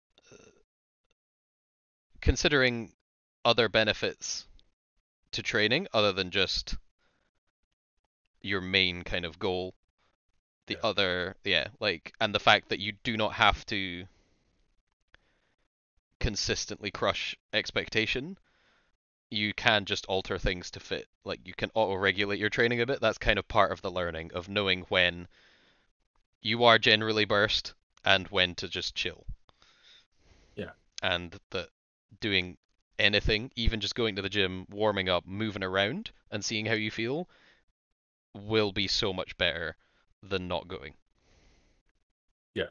considering 2.22 2.92
other 3.44 3.68
benefits 3.68 4.46
to 5.32 5.42
training 5.44 5.88
other 5.94 6.12
than 6.12 6.30
just 6.32 6.76
your 8.42 8.62
main 8.62 9.04
kind 9.04 9.26
of 9.26 9.40
goal 9.40 9.74
the 10.68 10.76
Yeah. 10.76 10.80
other 10.90 11.36
yeah 11.44 11.68
like 11.80 12.14
and 12.22 12.34
the 12.36 12.40
fact 12.40 12.70
that 12.70 12.80
you 12.80 12.94
do 13.04 13.18
not 13.18 13.34
have 13.34 13.66
to 13.68 14.06
consistently 16.20 16.92
crush 16.92 17.36
expectation 17.52 18.38
you 19.32 19.54
can 19.54 19.86
just 19.86 20.06
alter 20.08 20.38
things 20.38 20.70
to 20.70 20.80
fit 20.80 21.08
like 21.24 21.40
you 21.46 21.54
can 21.54 21.72
auto 21.74 21.96
regulate 21.96 22.38
your 22.40 22.50
training 22.50 22.82
a 22.82 22.86
bit 22.86 23.02
that's 23.02 23.18
kind 23.18 23.40
of 23.40 23.48
part 23.48 23.72
of 23.72 23.82
the 23.82 23.90
learning 23.92 24.30
of 24.34 24.48
knowing 24.50 24.82
when 24.90 25.28
you 26.42 26.64
are 26.64 26.78
generally 26.78 27.26
burst 27.26 27.74
and 28.06 28.28
when 28.28 28.54
to 28.54 28.68
just 28.68 28.94
chill 28.94 29.26
Yeah. 30.56 30.72
and 31.02 31.40
that 31.50 31.70
doing 32.20 32.58
anything 33.00 33.50
even 33.56 33.80
just 33.80 33.96
going 33.96 34.16
to 34.16 34.22
the 34.22 34.30
gym 34.30 34.66
warming 34.70 35.10
up 35.10 35.26
moving 35.26 35.64
around 35.64 36.12
and 36.30 36.44
seeing 36.46 36.66
how 36.66 36.74
you 36.74 36.92
feel 36.92 37.28
will 38.36 38.72
be 38.72 38.88
so 38.88 39.12
much 39.12 39.36
better 39.38 39.76
than 40.22 40.48
not 40.48 40.68
going 40.68 40.94
Yeah. 42.54 42.68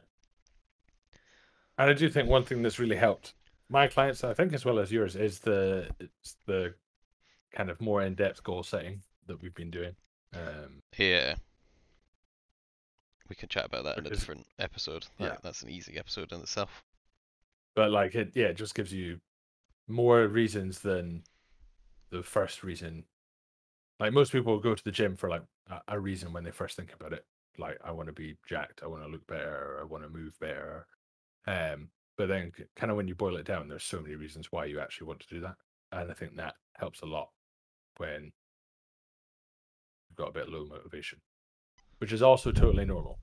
And 1.77 1.89
I 1.89 1.93
do 1.93 2.07
think 2.09 2.29
one 2.29 2.43
thing 2.43 2.61
that's 2.61 2.79
really 2.79 2.95
helped 2.95 3.33
my 3.69 3.87
clients, 3.87 4.23
I 4.23 4.33
think, 4.33 4.53
as 4.53 4.65
well 4.65 4.79
as 4.79 4.91
yours, 4.91 5.15
is 5.15 5.39
the 5.39 5.89
it's 5.99 6.35
the 6.45 6.73
kind 7.51 7.69
of 7.69 7.79
more 7.81 8.01
in-depth 8.01 8.43
goal 8.43 8.63
setting 8.63 9.01
that 9.27 9.41
we've 9.41 9.55
been 9.55 9.71
doing. 9.71 9.95
Um, 10.33 10.81
Yeah. 10.97 11.35
We 13.29 13.35
can 13.35 13.47
chat 13.49 13.65
about 13.65 13.85
that 13.85 13.97
in 13.97 14.05
a 14.05 14.09
different 14.09 14.45
episode. 14.59 15.07
That, 15.19 15.25
Yeah. 15.25 15.37
That's 15.41 15.61
an 15.63 15.69
easy 15.69 15.97
episode 15.97 16.31
in 16.31 16.41
itself. 16.41 16.83
but 17.75 17.91
like 17.91 18.13
it, 18.15 18.31
yeah, 18.35 18.47
it 18.47 18.57
just 18.57 18.75
gives 18.75 18.91
you 18.93 19.19
more 19.87 20.27
reasons 20.27 20.79
than 20.79 21.23
the 22.11 22.23
first 22.23 22.63
reason. 22.63 23.05
Like 23.99 24.13
most 24.13 24.31
people 24.31 24.59
go 24.59 24.75
to 24.75 24.83
the 24.83 24.91
gym 24.91 25.15
for 25.15 25.29
like 25.29 25.43
a, 25.87 25.99
reason 25.99 26.33
when 26.33 26.43
they 26.43 26.51
first 26.51 26.75
think 26.75 26.93
about 26.93 27.13
it. 27.13 27.25
Like 27.57 27.77
I 27.83 27.91
want 27.91 28.07
to 28.07 28.13
be 28.13 28.37
jacked, 28.47 28.81
I 28.83 28.87
want 28.87 29.03
to 29.03 29.09
look 29.09 29.25
better, 29.27 29.77
I 29.81 29.85
want 29.85 30.03
to 30.03 30.09
move 30.09 30.37
better. 30.39 30.87
Um, 31.47 31.89
but 32.17 32.27
then 32.27 32.51
kind 32.75 32.91
of 32.91 32.97
when 32.97 33.07
you 33.07 33.15
boil 33.15 33.37
it 33.37 33.45
down, 33.45 33.67
there's 33.67 33.83
so 33.83 33.99
many 33.99 34.15
reasons 34.15 34.51
why 34.51 34.65
you 34.65 34.79
actually 34.79 35.07
want 35.07 35.21
to 35.21 35.33
do 35.33 35.41
that, 35.41 35.55
and 35.91 36.11
I 36.11 36.13
think 36.13 36.35
that 36.35 36.55
helps 36.77 37.01
a 37.01 37.05
lot 37.05 37.29
when 37.97 38.31
you've 40.09 40.17
got 40.17 40.29
a 40.29 40.33
bit 40.33 40.49
low 40.49 40.65
motivation, 40.65 41.19
which 41.99 42.13
is 42.13 42.21
also 42.21 42.51
totally 42.51 42.85
normal. 42.85 43.19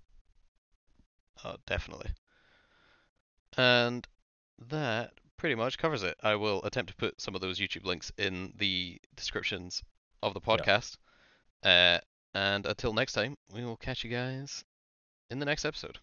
Oh, 1.44 1.56
definitely. 1.66 2.10
And 3.56 4.06
that 4.58 5.12
pretty 5.38 5.54
much 5.54 5.78
covers 5.78 6.02
it. 6.02 6.16
I 6.22 6.34
will 6.34 6.62
attempt 6.64 6.90
to 6.90 6.96
put 6.96 7.20
some 7.20 7.34
of 7.34 7.40
those 7.40 7.58
YouTube 7.58 7.84
links 7.84 8.12
in 8.18 8.52
the 8.56 9.00
descriptions 9.16 9.82
of 10.22 10.34
the 10.34 10.40
Yeah. 10.40 10.56
podcast. 10.56 10.98
Uh, 11.62 11.98
and 12.34 12.66
until 12.66 12.92
next 12.92 13.14
time, 13.14 13.36
we 13.52 13.64
will 13.64 13.76
catch 13.76 14.04
you 14.04 14.10
guys 14.10 14.64
in 15.30 15.38
the 15.38 15.46
next 15.46 15.64
episode. 15.64 15.98